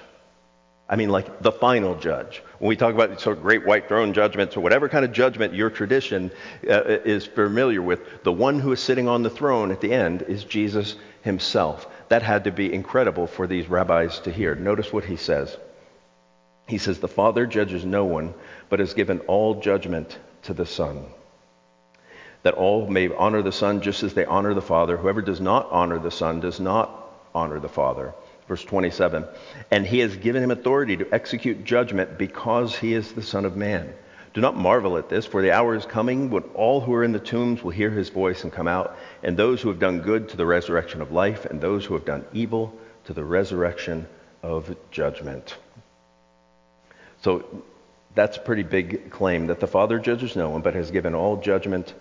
I 0.88 0.96
mean, 0.96 1.10
like 1.10 1.42
the 1.42 1.52
final 1.52 1.96
judge. 1.96 2.42
When 2.58 2.68
we 2.68 2.76
talk 2.76 2.94
about 2.94 3.20
sort 3.20 3.42
great 3.42 3.66
white 3.66 3.88
throne 3.88 4.14
judgments 4.14 4.56
or 4.56 4.60
whatever 4.60 4.88
kind 4.88 5.04
of 5.04 5.12
judgment 5.12 5.52
your 5.52 5.68
tradition 5.68 6.30
uh, 6.68 6.82
is 6.84 7.26
familiar 7.26 7.82
with, 7.82 8.22
the 8.22 8.32
one 8.32 8.58
who 8.58 8.72
is 8.72 8.80
sitting 8.80 9.06
on 9.06 9.22
the 9.22 9.30
throne 9.30 9.70
at 9.70 9.82
the 9.82 9.92
end 9.92 10.22
is 10.22 10.44
Jesus 10.44 10.96
himself. 11.22 11.86
That 12.08 12.22
had 12.22 12.44
to 12.44 12.50
be 12.50 12.72
incredible 12.72 13.26
for 13.26 13.46
these 13.46 13.68
rabbis 13.68 14.20
to 14.20 14.32
hear. 14.32 14.54
Notice 14.54 14.90
what 14.90 15.04
he 15.04 15.16
says. 15.16 15.54
He 16.66 16.78
says, 16.78 17.00
The 17.00 17.08
Father 17.08 17.44
judges 17.44 17.84
no 17.84 18.06
one, 18.06 18.32
but 18.70 18.78
has 18.78 18.94
given 18.94 19.20
all 19.20 19.60
judgment 19.60 20.18
to 20.44 20.54
the 20.54 20.66
Son. 20.66 21.04
That 22.44 22.54
all 22.54 22.86
may 22.86 23.08
honor 23.08 23.42
the 23.42 23.52
Son 23.52 23.82
just 23.82 24.02
as 24.02 24.14
they 24.14 24.24
honor 24.24 24.54
the 24.54 24.62
Father. 24.62 24.96
Whoever 24.96 25.20
does 25.20 25.40
not 25.40 25.68
honor 25.70 25.98
the 25.98 26.10
Son 26.10 26.40
does 26.40 26.60
not 26.60 26.90
honor 27.34 27.60
the 27.60 27.68
Father. 27.68 28.14
Verse 28.48 28.64
27 28.64 29.26
And 29.70 29.86
he 29.86 30.00
has 30.00 30.16
given 30.16 30.42
him 30.42 30.50
authority 30.50 30.96
to 30.96 31.14
execute 31.14 31.64
judgment 31.64 32.18
because 32.18 32.74
he 32.74 32.94
is 32.94 33.12
the 33.12 33.22
Son 33.22 33.44
of 33.44 33.56
Man. 33.56 33.92
Do 34.34 34.40
not 34.40 34.56
marvel 34.56 34.98
at 34.98 35.08
this, 35.08 35.26
for 35.26 35.42
the 35.42 35.52
hour 35.52 35.74
is 35.74 35.86
coming 35.86 36.30
when 36.30 36.42
all 36.54 36.80
who 36.80 36.94
are 36.94 37.04
in 37.04 37.12
the 37.12 37.18
tombs 37.18 37.62
will 37.62 37.70
hear 37.70 37.90
his 37.90 38.08
voice 38.08 38.44
and 38.44 38.52
come 38.52 38.68
out, 38.68 38.96
and 39.22 39.36
those 39.36 39.60
who 39.60 39.68
have 39.68 39.78
done 39.78 40.00
good 40.00 40.28
to 40.30 40.36
the 40.36 40.46
resurrection 40.46 41.00
of 41.00 41.12
life, 41.12 41.44
and 41.44 41.60
those 41.60 41.84
who 41.84 41.94
have 41.94 42.04
done 42.04 42.24
evil 42.32 42.74
to 43.04 43.12
the 43.12 43.24
resurrection 43.24 44.06
of 44.42 44.74
judgment. 44.90 45.56
So 47.22 47.64
that's 48.14 48.36
a 48.36 48.40
pretty 48.40 48.62
big 48.62 49.10
claim 49.10 49.48
that 49.48 49.60
the 49.60 49.66
Father 49.66 49.98
judges 49.98 50.36
no 50.36 50.50
one, 50.50 50.62
but 50.62 50.74
has 50.74 50.90
given 50.90 51.14
all 51.14 51.36
judgment 51.38 51.94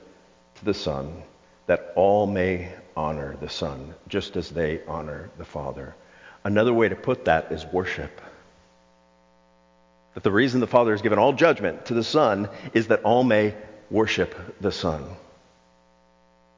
to 0.55 0.65
the 0.65 0.73
Son, 0.73 1.23
that 1.65 1.93
all 1.95 2.27
may 2.27 2.71
honor 2.95 3.36
the 3.39 3.49
Son, 3.49 3.95
just 4.07 4.36
as 4.36 4.49
they 4.49 4.81
honor 4.88 5.29
the 5.38 5.45
Father. 5.45 5.95
Another 6.47 6.73
way 6.73 6.88
to 6.88 6.95
put 6.95 7.25
that 7.25 7.51
is 7.51 7.65
worship. 7.65 8.21
That 10.13 10.23
the 10.23 10.31
reason 10.31 10.62
the 10.62 10.65
Father 10.65 10.91
has 10.91 11.01
given 11.01 11.19
all 11.19 11.33
judgment 11.33 11.88
to 11.88 11.93
the 11.93 12.05
Son 12.05 12.47
is 12.73 12.88
that 12.88 13.03
all 13.03 13.25
may 13.25 13.53
worship 13.91 14.33
the 14.62 14.71
Son. 14.71 15.03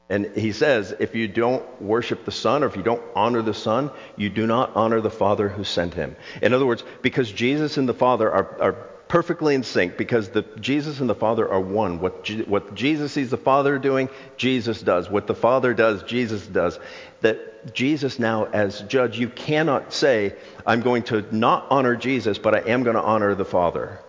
And 0.08 0.38
he 0.38 0.52
says, 0.52 0.94
if 1.00 1.16
you 1.16 1.28
don't 1.28 1.82
worship 1.82 2.24
the 2.24 2.32
Son 2.32 2.64
or 2.64 2.68
if 2.68 2.76
you 2.76 2.84
don't 2.84 3.02
honor 3.16 3.42
the 3.42 3.56
Son, 3.56 3.90
you 4.16 4.30
do 4.30 4.46
not 4.46 4.76
honor 4.76 5.02
the 5.02 5.10
Father 5.10 5.50
who 5.50 5.64
sent 5.64 5.96
him. 5.96 6.16
In 6.40 6.54
other 6.54 6.68
words, 6.68 6.84
because 7.02 7.32
Jesus 7.32 7.78
and 7.78 7.90
the 7.90 7.96
Father 7.96 8.32
are, 8.32 8.62
are 8.62 8.76
perfectly 9.10 9.56
in 9.56 9.64
sync, 9.64 9.98
because 9.98 10.30
the, 10.30 10.44
Jesus 10.60 11.02
and 11.02 11.10
the 11.10 11.16
Father 11.16 11.50
are 11.52 11.60
one. 11.60 12.00
What, 12.00 12.30
what 12.48 12.76
Jesus 12.76 13.12
sees 13.12 13.32
the 13.32 13.38
Father 13.38 13.78
doing, 13.80 14.08
Jesus 14.38 14.82
does. 14.82 15.10
What 15.10 15.28
the 15.28 15.36
Father 15.36 15.74
does, 15.74 16.04
Jesus 16.04 16.46
does. 16.48 16.80
That 17.22 17.74
Jesus 17.74 18.20
now 18.20 18.46
as 18.46 18.82
judge, 18.82 19.20
you 19.20 19.28
cannot 19.28 19.92
say, 19.92 20.36
I'm 20.66 20.82
going 20.82 21.04
to 21.04 21.26
not 21.36 21.66
honor 21.72 21.96
Jesus, 21.96 22.38
but 22.38 22.56
I 22.56 22.60
am 22.70 22.84
going 22.84 22.96
to 22.96 23.02
honor 23.02 23.36
the 23.36 23.44
Father. 23.44 24.00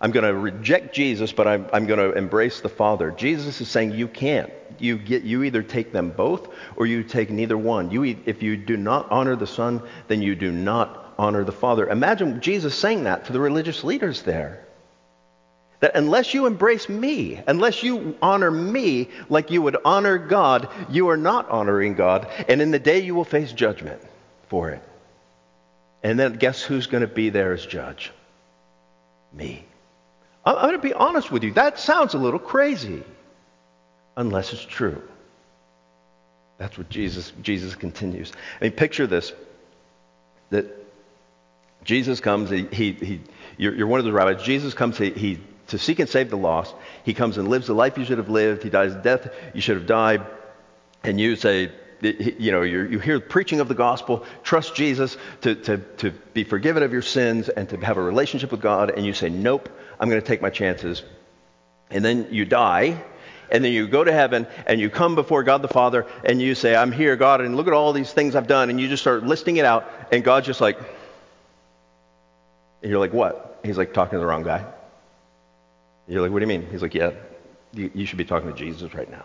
I'm 0.00 0.10
going 0.10 0.26
to 0.26 0.34
reject 0.34 0.94
Jesus, 0.94 1.32
but 1.32 1.48
I'm, 1.48 1.66
I'm 1.72 1.86
going 1.86 1.98
to 1.98 2.16
embrace 2.16 2.60
the 2.60 2.68
Father. 2.68 3.10
Jesus 3.10 3.62
is 3.62 3.68
saying 3.68 3.92
you 3.92 4.06
can't. 4.06 4.52
You, 4.78 4.98
get, 4.98 5.22
you 5.22 5.44
either 5.44 5.62
take 5.62 5.92
them 5.92 6.10
both 6.10 6.50
or 6.76 6.84
you 6.84 7.02
take 7.02 7.30
neither 7.30 7.56
one. 7.56 7.90
You, 7.90 8.18
if 8.26 8.42
you 8.42 8.58
do 8.58 8.76
not 8.76 9.10
honor 9.10 9.36
the 9.36 9.46
Son, 9.46 9.82
then 10.08 10.20
you 10.20 10.34
do 10.34 10.52
not 10.52 11.03
honor 11.18 11.44
the 11.44 11.52
Father. 11.52 11.88
Imagine 11.88 12.40
Jesus 12.40 12.74
saying 12.74 13.04
that 13.04 13.26
to 13.26 13.32
the 13.32 13.40
religious 13.40 13.84
leaders 13.84 14.22
there. 14.22 14.64
That 15.80 15.96
unless 15.96 16.32
you 16.32 16.46
embrace 16.46 16.88
me, 16.88 17.42
unless 17.46 17.82
you 17.82 18.16
honor 18.22 18.50
me 18.50 19.08
like 19.28 19.50
you 19.50 19.60
would 19.62 19.76
honor 19.84 20.18
God, 20.18 20.68
you 20.88 21.08
are 21.10 21.16
not 21.16 21.48
honoring 21.50 21.94
God. 21.94 22.28
And 22.48 22.62
in 22.62 22.70
the 22.70 22.78
day 22.78 23.00
you 23.00 23.14
will 23.14 23.24
face 23.24 23.52
judgment 23.52 24.00
for 24.48 24.70
it. 24.70 24.82
And 26.02 26.18
then 26.18 26.34
guess 26.34 26.62
who's 26.62 26.86
going 26.86 27.02
to 27.02 27.06
be 27.06 27.30
there 27.30 27.52
as 27.52 27.64
judge? 27.66 28.12
Me. 29.32 29.64
I'm 30.44 30.54
going 30.56 30.72
to 30.72 30.78
be 30.78 30.92
honest 30.92 31.30
with 31.30 31.42
you. 31.42 31.52
That 31.52 31.78
sounds 31.78 32.14
a 32.14 32.18
little 32.18 32.38
crazy, 32.38 33.02
unless 34.16 34.52
it's 34.52 34.64
true. 34.64 35.02
That's 36.58 36.76
what 36.78 36.88
Jesus, 36.88 37.32
Jesus 37.42 37.74
continues. 37.74 38.32
I 38.60 38.64
mean, 38.64 38.72
picture 38.72 39.06
this 39.06 39.32
that 40.50 40.83
Jesus 41.84 42.20
comes, 42.20 42.50
he, 42.50 42.66
he, 42.72 42.92
he 42.92 43.20
you're, 43.56 43.74
you're, 43.74 43.86
one 43.86 44.00
of 44.00 44.06
the 44.06 44.12
rabbis. 44.12 44.42
Jesus 44.42 44.74
comes, 44.74 44.98
he, 44.98 45.10
he 45.10 45.40
to 45.68 45.78
seek 45.78 45.98
and 45.98 46.08
save 46.08 46.30
the 46.30 46.36
lost. 46.36 46.74
He 47.04 47.14
comes 47.14 47.38
and 47.38 47.48
lives 47.48 47.66
the 47.66 47.74
life 47.74 47.98
you 47.98 48.04
should 48.04 48.18
have 48.18 48.30
lived. 48.30 48.62
He 48.62 48.70
dies 48.70 48.94
the 48.94 49.00
death 49.00 49.28
you 49.54 49.60
should 49.60 49.76
have 49.76 49.86
died. 49.86 50.26
And 51.02 51.20
you 51.20 51.36
say, 51.36 51.70
you 52.00 52.52
know, 52.52 52.62
you 52.62 52.98
hear 52.98 53.20
preaching 53.20 53.60
of 53.60 53.68
the 53.68 53.74
gospel, 53.74 54.24
trust 54.42 54.74
Jesus 54.74 55.16
to, 55.42 55.54
to, 55.54 55.78
to 55.78 56.10
be 56.10 56.44
forgiven 56.44 56.82
of 56.82 56.92
your 56.92 57.02
sins 57.02 57.48
and 57.48 57.68
to 57.70 57.76
have 57.78 57.96
a 57.96 58.02
relationship 58.02 58.50
with 58.50 58.60
God. 58.60 58.90
And 58.90 59.06
you 59.06 59.14
say, 59.14 59.30
nope, 59.30 59.68
I'm 59.98 60.08
going 60.08 60.20
to 60.20 60.26
take 60.26 60.42
my 60.42 60.50
chances. 60.50 61.02
And 61.90 62.04
then 62.04 62.28
you 62.30 62.44
die. 62.44 63.02
And 63.50 63.64
then 63.64 63.72
you 63.72 63.86
go 63.86 64.02
to 64.02 64.12
heaven 64.12 64.46
and 64.66 64.80
you 64.80 64.90
come 64.90 65.14
before 65.14 65.44
God 65.44 65.62
the 65.62 65.68
Father 65.68 66.06
and 66.24 66.40
you 66.40 66.54
say, 66.54 66.74
I'm 66.74 66.92
here, 66.92 67.14
God, 67.14 67.40
and 67.40 67.56
look 67.56 67.66
at 67.66 67.72
all 67.72 67.92
these 67.92 68.12
things 68.12 68.34
I've 68.34 68.46
done. 68.46 68.70
And 68.70 68.80
you 68.80 68.88
just 68.88 69.02
start 69.02 69.24
listing 69.24 69.58
it 69.58 69.64
out. 69.64 69.90
And 70.10 70.24
God's 70.24 70.46
just 70.46 70.60
like, 70.60 70.78
and 72.84 72.90
you're 72.90 73.00
like, 73.00 73.14
what? 73.14 73.60
He's 73.64 73.78
like 73.78 73.94
talking 73.94 74.12
to 74.12 74.18
the 74.18 74.26
wrong 74.26 74.42
guy. 74.42 74.62
You're 76.06 76.20
like, 76.20 76.30
what 76.30 76.40
do 76.40 76.42
you 76.42 76.48
mean? 76.48 76.68
He's 76.70 76.82
like, 76.82 76.94
yeah, 76.94 77.12
you, 77.72 77.90
you 77.94 78.04
should 78.04 78.18
be 78.18 78.26
talking 78.26 78.52
to 78.52 78.54
Jesus 78.54 78.92
right 78.92 79.10
now. 79.10 79.24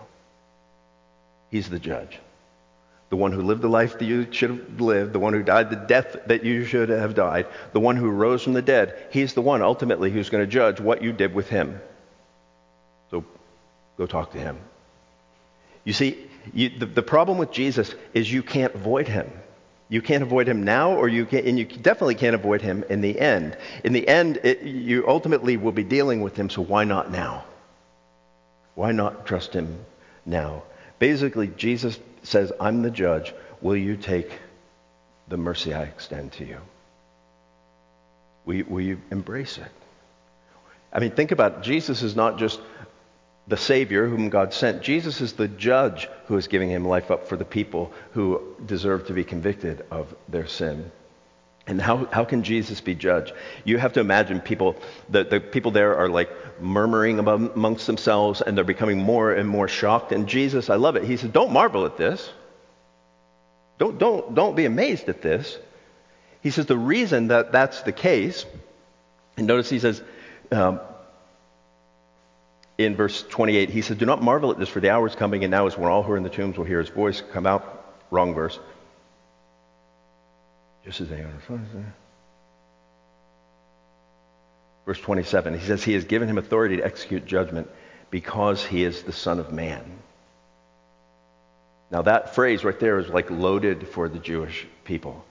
He's 1.52 1.70
the 1.70 1.78
judge. 1.78 2.18
The 3.10 3.18
one 3.18 3.34
who 3.34 3.42
lived 3.42 3.62
the 3.62 3.68
life 3.68 4.00
that 4.00 4.06
you 4.06 4.32
should 4.32 4.52
have 4.52 4.80
lived, 4.80 5.12
the 5.12 5.20
one 5.20 5.34
who 5.34 5.44
died 5.44 5.72
the 5.72 5.76
death 5.76 6.16
that 6.28 6.46
you 6.46 6.64
should 6.64 6.88
have 6.88 7.16
died, 7.16 7.48
the 7.74 7.82
one 7.82 7.98
who 7.98 8.10
rose 8.10 8.44
from 8.44 8.54
the 8.54 8.62
dead. 8.62 8.96
He's 9.12 9.34
the 9.34 9.42
one 9.42 9.62
ultimately 9.62 10.10
who's 10.10 10.30
going 10.30 10.46
to 10.46 10.50
judge 10.50 10.80
what 10.80 11.04
you 11.04 11.12
did 11.12 11.34
with 11.34 11.50
him. 11.50 11.82
So 13.12 13.26
go 13.98 14.06
talk 14.06 14.32
to 14.32 14.38
him. 14.38 14.58
You 15.84 15.92
see, 15.92 16.18
you, 16.54 16.70
the, 16.80 16.86
the 16.86 17.04
problem 17.04 17.38
with 17.38 17.52
Jesus 17.52 17.94
is 18.14 18.32
you 18.32 18.42
can't 18.42 18.74
avoid 18.74 19.10
him. 19.10 19.30
You 19.92 20.04
can't 20.04 20.22
avoid 20.22 20.48
him 20.48 20.64
now, 20.64 20.94
or 20.94 21.08
you 21.08 21.26
can, 21.26 21.48
and 21.48 21.58
you 21.58 21.66
definitely 21.66 22.14
can't 22.14 22.36
avoid 22.36 22.62
him 22.62 22.84
in 22.90 23.02
the 23.02 23.20
end. 23.20 23.58
In 23.84 23.92
the 23.92 24.08
end, 24.08 24.40
it, 24.44 24.62
you 24.62 25.08
ultimately 25.08 25.58
will 25.58 25.72
be 25.72 25.84
dealing 25.84 26.22
with 26.22 26.36
him, 26.36 26.50
so 26.50 26.62
why 26.62 26.84
not 26.84 27.12
now? 27.12 27.44
Why 28.76 28.92
not 28.92 29.26
trust 29.26 29.54
him 29.54 29.80
now? 30.28 30.62
Basically, 31.00 31.48
Jesus 31.48 32.00
says, 32.22 32.52
I'm 32.60 32.84
the 32.84 32.92
judge. 32.92 33.34
Will 33.62 33.76
you 33.76 33.98
take 33.98 34.32
the 35.28 35.38
mercy 35.38 35.74
I 35.74 35.84
extend 35.84 36.34
to 36.34 36.46
you? 36.46 36.58
Will, 38.46 38.64
will 38.68 38.82
you 38.82 39.02
embrace 39.10 39.58
it? 39.58 39.72
I 40.94 41.00
mean, 41.00 41.12
think 41.12 41.32
about 41.32 41.58
it. 41.58 41.62
Jesus 41.64 42.04
is 42.04 42.16
not 42.16 42.38
just 42.38 42.60
the 43.50 43.58
Savior 43.58 44.08
whom 44.08 44.30
God 44.30 44.54
sent. 44.54 44.84
Jesus 44.84 45.22
is 45.22 45.34
the 45.34 45.48
judge 45.48 46.08
who 46.28 46.38
is 46.38 46.48
giving 46.48 46.70
him 46.70 46.86
life 46.86 47.10
up 47.10 47.28
for 47.28 47.36
the 47.36 47.46
people 47.46 47.92
who 48.12 48.56
deserve 48.66 49.08
to 49.08 49.14
be 49.14 49.24
convicted 49.24 49.84
of 49.90 50.16
their 50.30 50.46
sin. 50.46 50.92
And 51.66 51.82
how, 51.82 52.06
how 52.06 52.26
can 52.26 52.44
Jesus 52.44 52.80
be 52.80 52.96
judged? 52.96 53.34
You 53.64 53.78
have 53.80 53.94
to 53.94 54.00
imagine 54.00 54.40
people, 54.40 54.76
the, 55.10 55.24
the 55.24 55.40
people 55.40 55.72
there 55.72 55.98
are 55.98 56.10
like 56.10 56.30
murmuring 56.62 57.20
amongst 57.20 57.88
themselves 57.88 58.42
and 58.42 58.56
they're 58.56 58.64
becoming 58.64 59.00
more 59.00 59.32
and 59.32 59.50
more 59.50 59.68
shocked. 59.68 60.12
And 60.12 60.28
Jesus, 60.28 60.70
I 60.70 60.76
love 60.76 60.96
it. 60.96 61.04
He 61.04 61.18
said, 61.18 61.34
Don't 61.34 61.52
marvel 61.52 61.86
at 61.86 61.98
this. 61.98 62.32
Don't, 63.80 63.98
don't, 63.98 64.36
don't 64.36 64.56
be 64.56 64.66
amazed 64.66 65.10
at 65.10 65.22
this. 65.22 65.58
He 66.42 66.52
says 66.52 66.68
the 66.68 66.78
reason 66.78 67.28
that 67.28 67.52
that's 67.52 67.82
the 67.82 67.92
case, 67.92 68.46
and 69.38 69.48
notice 69.48 69.70
he 69.70 69.80
says 69.80 70.02
um, 70.52 70.80
in 72.80 72.96
verse 72.96 73.26
28, 73.30 73.70
he 73.70 73.82
says, 73.82 73.98
Do 73.98 74.06
not 74.06 74.24
marvel 74.24 74.52
at 74.52 74.58
this, 74.58 74.70
for 74.70 74.80
the 74.80 74.90
hour 74.90 75.06
is 75.06 75.14
coming, 75.14 75.44
and 75.44 75.52
now 75.52 75.68
is 75.68 75.78
when 75.78 75.92
all 75.92 76.02
who 76.02 76.14
are 76.14 76.18
in 76.18 76.24
the 76.24 76.30
tombs 76.30 76.58
will 76.58 76.64
hear 76.64 76.80
his 76.80 76.88
voice 76.88 77.22
come 77.34 77.46
out. 77.46 77.76
Wrong 78.10 78.34
verse. 78.34 78.58
Just 80.86 81.02
as 81.02 81.10
they 81.10 81.20
are. 81.20 81.34
Verse 84.86 85.00
27, 85.02 85.60
he 85.60 85.66
says, 85.66 85.84
He 85.84 85.94
has 85.94 86.06
given 86.06 86.30
him 86.30 86.38
authority 86.38 86.78
to 86.78 86.86
execute 86.86 87.26
judgment 87.26 87.70
because 88.10 88.66
he 88.66 88.86
is 88.86 89.04
the 89.04 89.12
Son 89.12 89.40
of 89.40 89.52
Man. 89.52 89.84
Now, 91.92 92.04
that 92.04 92.34
phrase 92.34 92.64
right 92.64 92.80
there 92.80 92.98
is 92.98 93.10
like 93.10 93.30
loaded 93.30 93.90
for 93.90 94.08
the 94.08 94.20
Jewish 94.20 94.66
people. 94.86 95.26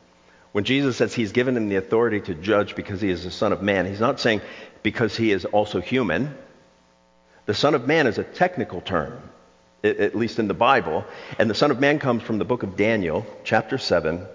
When 0.52 0.64
Jesus 0.64 0.98
says 0.98 1.14
he's 1.14 1.32
given 1.32 1.56
him 1.56 1.70
the 1.70 1.76
authority 1.76 2.20
to 2.20 2.34
judge 2.34 2.74
because 2.74 3.00
he 3.00 3.08
is 3.08 3.24
the 3.24 3.30
Son 3.30 3.52
of 3.54 3.62
Man, 3.62 3.86
he's 3.86 4.00
not 4.00 4.20
saying 4.20 4.42
because 4.82 5.16
he 5.16 5.32
is 5.32 5.46
also 5.46 5.80
human. 5.80 6.36
The 7.48 7.54
Son 7.54 7.74
of 7.74 7.86
Man 7.86 8.06
is 8.06 8.18
a 8.18 8.24
technical 8.24 8.82
term, 8.82 9.22
at 9.82 10.14
least 10.14 10.38
in 10.38 10.48
the 10.48 10.54
Bible. 10.54 11.06
And 11.38 11.48
the 11.48 11.54
Son 11.54 11.70
of 11.70 11.80
Man 11.80 11.98
comes 11.98 12.22
from 12.22 12.36
the 12.36 12.44
book 12.44 12.62
of 12.62 12.76
Daniel, 12.76 13.24
chapter 13.42 13.78
7. 13.78 14.26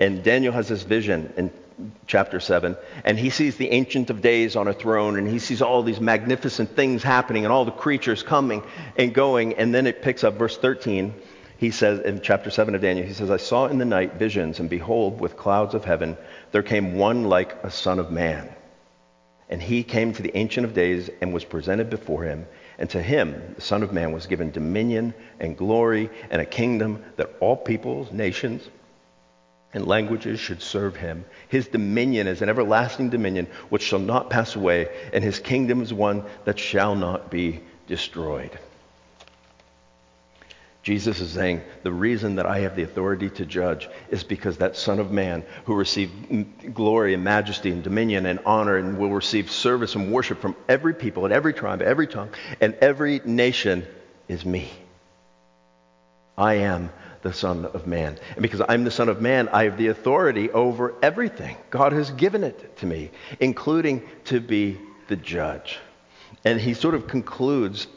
And 0.00 0.24
Daniel 0.24 0.54
has 0.54 0.66
this 0.66 0.82
vision 0.82 1.30
in 1.36 1.52
chapter 2.06 2.40
7, 2.40 2.74
and 3.04 3.18
he 3.18 3.28
sees 3.28 3.58
the 3.58 3.68
Ancient 3.70 4.08
of 4.08 4.22
Days 4.22 4.56
on 4.56 4.66
a 4.66 4.72
throne, 4.72 5.18
and 5.18 5.28
he 5.28 5.40
sees 5.40 5.60
all 5.60 5.82
these 5.82 6.00
magnificent 6.00 6.74
things 6.74 7.02
happening, 7.02 7.44
and 7.44 7.52
all 7.52 7.66
the 7.66 7.70
creatures 7.70 8.22
coming 8.22 8.62
and 8.96 9.12
going. 9.12 9.52
And 9.56 9.74
then 9.74 9.86
it 9.86 10.00
picks 10.00 10.24
up 10.24 10.38
verse 10.38 10.56
13 10.56 11.12
he 11.58 11.72
says 11.72 12.00
in 12.00 12.20
chapter 12.22 12.50
7 12.50 12.76
of 12.76 12.80
Daniel, 12.80 13.04
he 13.04 13.12
says, 13.12 13.32
I 13.32 13.36
saw 13.36 13.66
in 13.66 13.78
the 13.78 13.84
night 13.84 14.14
visions, 14.14 14.60
and 14.60 14.70
behold, 14.70 15.20
with 15.20 15.36
clouds 15.36 15.74
of 15.74 15.84
heaven, 15.84 16.16
there 16.52 16.62
came 16.62 16.96
one 16.96 17.24
like 17.24 17.62
a 17.64 17.70
son 17.70 17.98
of 17.98 18.12
man. 18.12 18.48
And 19.50 19.62
he 19.62 19.82
came 19.82 20.12
to 20.12 20.22
the 20.22 20.36
Ancient 20.36 20.66
of 20.66 20.74
Days 20.74 21.08
and 21.20 21.32
was 21.32 21.44
presented 21.44 21.88
before 21.88 22.24
him. 22.24 22.46
And 22.78 22.88
to 22.90 23.02
him, 23.02 23.54
the 23.54 23.60
Son 23.60 23.82
of 23.82 23.92
Man, 23.92 24.12
was 24.12 24.26
given 24.26 24.50
dominion 24.50 25.14
and 25.40 25.56
glory 25.56 26.10
and 26.30 26.40
a 26.40 26.46
kingdom 26.46 27.02
that 27.16 27.34
all 27.40 27.56
peoples, 27.56 28.12
nations, 28.12 28.68
and 29.74 29.86
languages 29.86 30.38
should 30.38 30.62
serve 30.62 30.96
him. 30.96 31.24
His 31.48 31.68
dominion 31.68 32.26
is 32.26 32.42
an 32.42 32.48
everlasting 32.48 33.10
dominion 33.10 33.46
which 33.68 33.82
shall 33.82 33.98
not 33.98 34.30
pass 34.30 34.54
away, 34.54 34.88
and 35.12 35.22
his 35.24 35.38
kingdom 35.38 35.82
is 35.82 35.92
one 35.92 36.24
that 36.44 36.58
shall 36.58 36.94
not 36.94 37.30
be 37.30 37.60
destroyed. 37.86 38.58
Jesus 40.88 41.20
is 41.20 41.32
saying, 41.32 41.60
The 41.82 41.92
reason 41.92 42.36
that 42.36 42.46
I 42.46 42.60
have 42.60 42.74
the 42.74 42.82
authority 42.82 43.28
to 43.28 43.44
judge 43.44 43.90
is 44.08 44.24
because 44.24 44.56
that 44.56 44.74
Son 44.74 44.98
of 44.98 45.12
Man 45.12 45.44
who 45.66 45.74
received 45.74 46.72
glory 46.72 47.12
and 47.12 47.22
majesty 47.22 47.70
and 47.70 47.82
dominion 47.82 48.24
and 48.24 48.40
honor 48.46 48.78
and 48.78 48.96
will 48.96 49.10
receive 49.10 49.50
service 49.50 49.96
and 49.96 50.10
worship 50.10 50.40
from 50.40 50.56
every 50.66 50.94
people 50.94 51.26
and 51.26 51.34
every 51.34 51.52
tribe, 51.52 51.82
every 51.82 52.06
tongue, 52.06 52.30
and 52.62 52.72
every 52.76 53.20
nation 53.26 53.86
is 54.28 54.46
me. 54.46 54.70
I 56.38 56.54
am 56.54 56.88
the 57.20 57.34
Son 57.34 57.66
of 57.66 57.86
Man. 57.86 58.18
And 58.32 58.40
because 58.40 58.62
I'm 58.66 58.84
the 58.84 58.90
Son 58.90 59.10
of 59.10 59.20
Man, 59.20 59.50
I 59.50 59.64
have 59.64 59.76
the 59.76 59.88
authority 59.88 60.50
over 60.50 60.94
everything. 61.02 61.58
God 61.68 61.92
has 61.92 62.10
given 62.12 62.42
it 62.44 62.78
to 62.78 62.86
me, 62.86 63.10
including 63.40 64.08
to 64.24 64.40
be 64.40 64.80
the 65.08 65.16
judge. 65.16 65.80
And 66.46 66.58
he 66.58 66.72
sort 66.72 66.94
of 66.94 67.08
concludes 67.08 67.88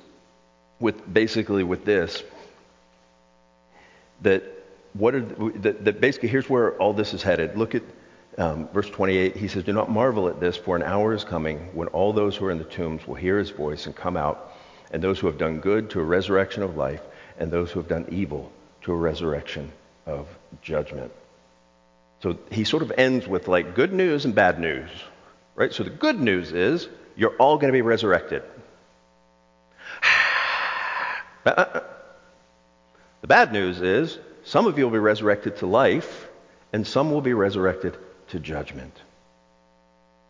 with 0.81 1.13
basically 1.13 1.63
with 1.63 1.85
this 1.85 2.21
that 4.21 4.43
what 4.93 5.15
are 5.15 5.21
that, 5.21 5.85
that 5.85 6.01
basically 6.01 6.29
here's 6.29 6.49
where 6.49 6.73
all 6.77 6.93
this 6.93 7.13
is 7.13 7.23
headed. 7.23 7.57
Look 7.57 7.75
at 7.75 7.83
um, 8.37 8.67
verse 8.69 8.89
28. 8.89 9.35
He 9.35 9.47
says, 9.47 9.63
"Do 9.63 9.73
not 9.73 9.89
marvel 9.89 10.27
at 10.27 10.39
this, 10.39 10.57
for 10.57 10.75
an 10.75 10.83
hour 10.83 11.13
is 11.13 11.23
coming 11.23 11.69
when 11.73 11.87
all 11.89 12.13
those 12.13 12.35
who 12.35 12.45
are 12.45 12.51
in 12.51 12.57
the 12.57 12.63
tombs 12.63 13.05
will 13.07 13.15
hear 13.15 13.37
His 13.37 13.49
voice 13.49 13.85
and 13.85 13.95
come 13.95 14.17
out, 14.17 14.53
and 14.91 15.01
those 15.01 15.19
who 15.19 15.27
have 15.27 15.37
done 15.37 15.59
good 15.59 15.89
to 15.91 15.99
a 15.99 16.03
resurrection 16.03 16.63
of 16.63 16.75
life, 16.75 17.01
and 17.37 17.51
those 17.51 17.71
who 17.71 17.79
have 17.79 17.89
done 17.89 18.05
evil 18.09 18.51
to 18.81 18.91
a 18.91 18.95
resurrection 18.95 19.71
of 20.05 20.27
judgment." 20.61 21.11
So 22.21 22.37
he 22.51 22.63
sort 22.63 22.83
of 22.83 22.91
ends 22.97 23.27
with 23.27 23.47
like 23.47 23.73
good 23.73 23.93
news 23.93 24.25
and 24.25 24.35
bad 24.35 24.59
news, 24.59 24.89
right? 25.55 25.73
So 25.73 25.83
the 25.83 25.89
good 25.89 26.19
news 26.19 26.51
is 26.51 26.87
you're 27.15 27.35
all 27.37 27.55
going 27.57 27.69
to 27.69 27.77
be 27.77 27.81
resurrected. 27.81 28.43
Uh, 31.43 31.49
uh, 31.49 31.61
uh. 31.73 31.90
The 33.21 33.27
bad 33.27 33.53
news 33.53 33.81
is 33.81 34.17
some 34.43 34.65
of 34.65 34.77
you 34.77 34.85
will 34.85 34.91
be 34.91 34.99
resurrected 34.99 35.57
to 35.57 35.67
life, 35.67 36.27
and 36.73 36.85
some 36.85 37.11
will 37.11 37.21
be 37.21 37.33
resurrected 37.33 37.95
to 38.29 38.39
judgment. 38.39 38.99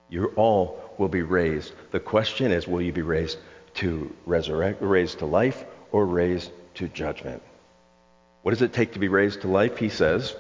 You 0.10 0.34
all 0.36 0.82
will 0.98 1.08
be 1.08 1.22
raised. 1.22 1.72
The 1.92 2.02
question 2.02 2.52
is 2.52 2.68
will 2.68 2.82
you 2.82 2.92
be 2.92 3.02
raised 3.02 3.38
to 3.76 4.14
resurrect, 4.26 4.82
raised 4.82 5.20
to 5.20 5.26
life, 5.26 5.64
or 5.94 6.06
raised 6.06 6.52
to 6.76 6.90
judgment? 6.90 7.42
What 8.42 8.52
does 8.52 8.62
it 8.62 8.74
take 8.74 8.94
to 8.94 9.00
be 9.00 9.08
raised 9.08 9.42
to 9.42 9.48
life? 9.48 9.78
He 9.78 9.90
says, 9.90 10.36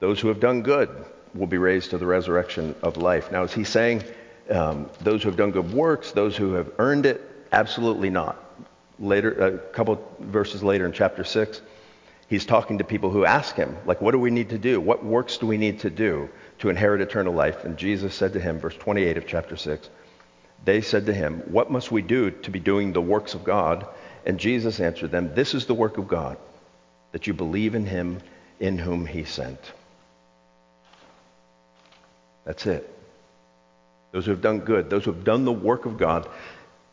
those 0.00 0.20
who 0.20 0.28
have 0.28 0.40
done 0.40 0.62
good 0.62 0.90
will 1.34 1.46
be 1.46 1.58
raised 1.58 1.90
to 1.90 1.98
the 1.98 2.06
resurrection 2.06 2.74
of 2.82 2.96
life. 2.96 3.30
Now, 3.30 3.44
is 3.44 3.54
he 3.54 3.64
saying 3.64 4.02
um, 4.50 4.90
those 5.00 5.22
who 5.22 5.28
have 5.28 5.38
done 5.38 5.52
good 5.52 5.72
works, 5.72 6.12
those 6.12 6.36
who 6.36 6.54
have 6.54 6.70
earned 6.78 7.06
it? 7.06 7.20
Absolutely 7.52 8.10
not 8.10 8.49
later, 9.00 9.32
a 9.32 9.58
couple 9.58 10.06
verses 10.20 10.62
later 10.62 10.86
in 10.86 10.92
chapter 10.92 11.24
6, 11.24 11.60
he's 12.28 12.44
talking 12.44 12.78
to 12.78 12.84
people 12.84 13.10
who 13.10 13.24
ask 13.24 13.56
him, 13.56 13.76
like, 13.86 14.00
what 14.00 14.12
do 14.12 14.18
we 14.18 14.30
need 14.30 14.50
to 14.50 14.58
do? 14.58 14.80
What 14.80 15.04
works 15.04 15.38
do 15.38 15.46
we 15.46 15.56
need 15.56 15.80
to 15.80 15.90
do 15.90 16.28
to 16.58 16.68
inherit 16.68 17.00
eternal 17.00 17.34
life? 17.34 17.64
And 17.64 17.76
Jesus 17.76 18.14
said 18.14 18.34
to 18.34 18.40
him, 18.40 18.60
verse 18.60 18.76
28 18.76 19.16
of 19.16 19.26
chapter 19.26 19.56
6, 19.56 19.88
they 20.64 20.82
said 20.82 21.06
to 21.06 21.14
him, 21.14 21.42
What 21.46 21.70
must 21.70 21.90
we 21.90 22.02
do 22.02 22.30
to 22.30 22.50
be 22.50 22.60
doing 22.60 22.92
the 22.92 23.00
works 23.00 23.34
of 23.34 23.44
God? 23.44 23.86
And 24.26 24.38
Jesus 24.38 24.78
answered 24.78 25.10
them, 25.10 25.34
This 25.34 25.54
is 25.54 25.66
the 25.66 25.74
work 25.74 25.96
of 25.96 26.06
God, 26.06 26.36
that 27.12 27.26
you 27.26 27.32
believe 27.32 27.74
in 27.74 27.86
him 27.86 28.20
in 28.58 28.78
whom 28.78 29.06
he 29.06 29.24
sent. 29.24 29.72
That's 32.44 32.66
it. 32.66 32.88
Those 34.12 34.26
who 34.26 34.32
have 34.32 34.42
done 34.42 34.60
good, 34.60 34.90
those 34.90 35.04
who 35.04 35.12
have 35.12 35.24
done 35.24 35.44
the 35.44 35.52
work 35.52 35.86
of 35.86 35.96
God, 35.96 36.28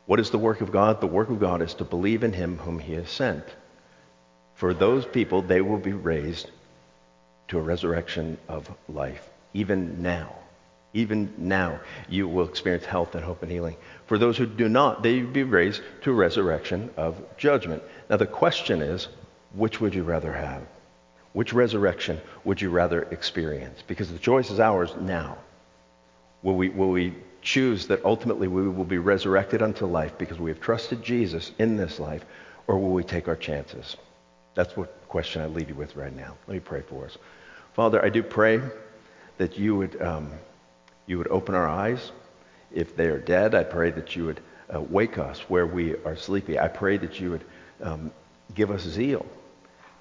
what 0.08 0.22
is 0.22 0.32
the 0.32 0.40
work 0.40 0.62
of 0.62 0.72
God? 0.72 1.02
The 1.02 1.08
work 1.08 1.30
of 1.30 1.40
God 1.40 1.62
is 1.62 1.76
to 1.76 1.84
believe 1.84 2.24
in 2.24 2.34
him 2.34 2.58
whom 2.58 2.80
he 2.80 2.94
has 2.94 3.10
sent. 3.10 3.44
For 4.56 4.74
those 4.74 5.06
people, 5.06 5.42
they 5.42 5.62
will 5.62 5.78
be 5.78 5.94
raised 5.94 6.50
to 7.50 7.60
a 7.60 7.62
resurrection 7.62 8.38
of 8.48 8.72
life, 8.90 9.30
even 9.54 10.02
now. 10.02 10.34
Even 10.94 11.34
now, 11.38 11.82
you 12.08 12.28
will 12.28 12.48
experience 12.48 12.86
health 12.86 13.16
and 13.16 13.24
hope 13.24 13.44
and 13.44 13.52
healing. 13.52 13.76
For 14.08 14.18
those 14.18 14.38
who 14.38 14.46
do 14.46 14.70
not, 14.70 15.04
they 15.04 15.22
will 15.22 15.32
be 15.32 15.44
raised 15.44 15.82
to 16.04 16.12
a 16.12 16.16
resurrection 16.16 16.90
of 16.96 17.22
judgment. 17.38 17.84
Now, 18.10 18.16
the 18.16 18.26
question 18.26 18.82
is 18.82 19.10
which 19.54 19.82
would 19.82 19.94
you 19.94 20.04
rather 20.04 20.32
have? 20.32 20.64
Which 21.34 21.52
resurrection 21.52 22.22
would 22.46 22.62
you 22.62 22.70
rather 22.70 23.04
experience? 23.04 23.84
Because 23.86 24.12
the 24.12 24.18
choice 24.18 24.50
is 24.50 24.60
ours 24.60 24.96
now. 25.00 25.38
Will 26.42 26.56
we, 26.56 26.70
will 26.70 26.90
we 26.90 27.14
choose 27.48 27.88
that 27.88 28.04
ultimately 28.04 28.50
we 28.50 28.68
will 28.68 28.84
be 28.84 28.98
resurrected 28.98 29.62
unto 29.62 29.86
life 29.86 30.18
because 30.18 30.38
we 30.38 30.50
have 30.50 30.60
trusted 30.60 31.02
Jesus 31.02 31.54
in 31.58 31.78
this 31.78 31.98
life, 31.98 32.26
or 32.68 32.78
will 32.78 32.92
we 32.92 33.06
take 33.06 33.30
our 33.30 33.38
chances? 33.38 33.96
That's 34.54 34.76
what 34.76 35.08
question 35.08 35.42
I 35.42 35.46
leave 35.46 35.70
you 35.70 35.76
with 35.76 35.96
right 35.96 36.14
now. 36.14 36.36
Let 36.46 36.56
me 36.56 36.60
pray 36.60 36.82
for 36.82 37.06
us. 37.06 37.18
Father, 37.74 38.04
I 38.04 38.10
do 38.10 38.22
pray 38.22 38.60
that 39.38 39.58
you 39.58 39.78
would, 39.78 40.02
um, 40.02 40.30
you 41.06 41.18
would 41.20 41.30
open 41.30 41.56
our 41.56 41.70
eyes. 41.70 42.12
If 42.74 42.98
they 42.98 43.06
are 43.06 43.20
dead, 43.20 43.56
I 43.56 43.64
pray 43.64 43.92
that 43.92 44.14
you 44.14 44.26
would 44.26 44.42
uh, 44.74 44.82
wake 44.82 45.18
us 45.18 45.40
where 45.50 45.66
we 45.66 45.96
are 46.04 46.18
sleepy. 46.18 46.60
I 46.60 46.68
pray 46.68 46.98
that 46.98 47.18
you 47.22 47.32
would 47.32 47.46
um, 47.82 48.12
give 48.56 48.72
us 48.72 48.82
zeal. 48.82 49.26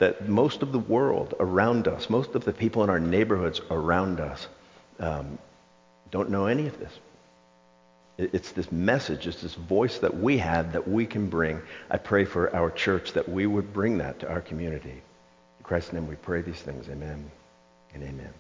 That 0.01 0.29
most 0.29 0.63
of 0.63 0.73
the 0.73 0.81
world 0.81 1.35
around 1.39 1.87
us, 1.87 2.11
most 2.11 2.35
of 2.35 2.45
the 2.45 2.53
people 2.53 2.83
in 2.83 2.91
our 2.91 2.99
neighborhoods 2.99 3.61
around 3.71 4.19
us, 4.19 4.49
um, 4.99 5.39
don't 6.11 6.31
know 6.31 6.47
any 6.47 6.67
of 6.67 6.77
this. 6.81 6.93
It's 8.19 8.53
this 8.53 8.73
message, 8.73 9.27
it's 9.27 9.43
this 9.43 9.55
voice 9.55 9.99
that 9.99 10.17
we 10.17 10.39
have 10.39 10.73
that 10.73 10.89
we 10.89 11.05
can 11.05 11.29
bring. 11.29 11.61
I 11.91 11.99
pray 11.99 12.25
for 12.25 12.55
our 12.57 12.71
church 12.71 13.13
that 13.13 13.29
we 13.29 13.47
would 13.47 13.73
bring 13.75 13.99
that 13.99 14.21
to 14.21 14.29
our 14.29 14.41
community. 14.41 15.03
In 15.59 15.65
Christ's 15.65 15.93
name 15.93 16.07
we 16.07 16.17
pray 16.17 16.41
these 16.41 16.63
things. 16.63 16.89
Amen 16.89 17.31
and 17.93 18.03
amen. 18.03 18.33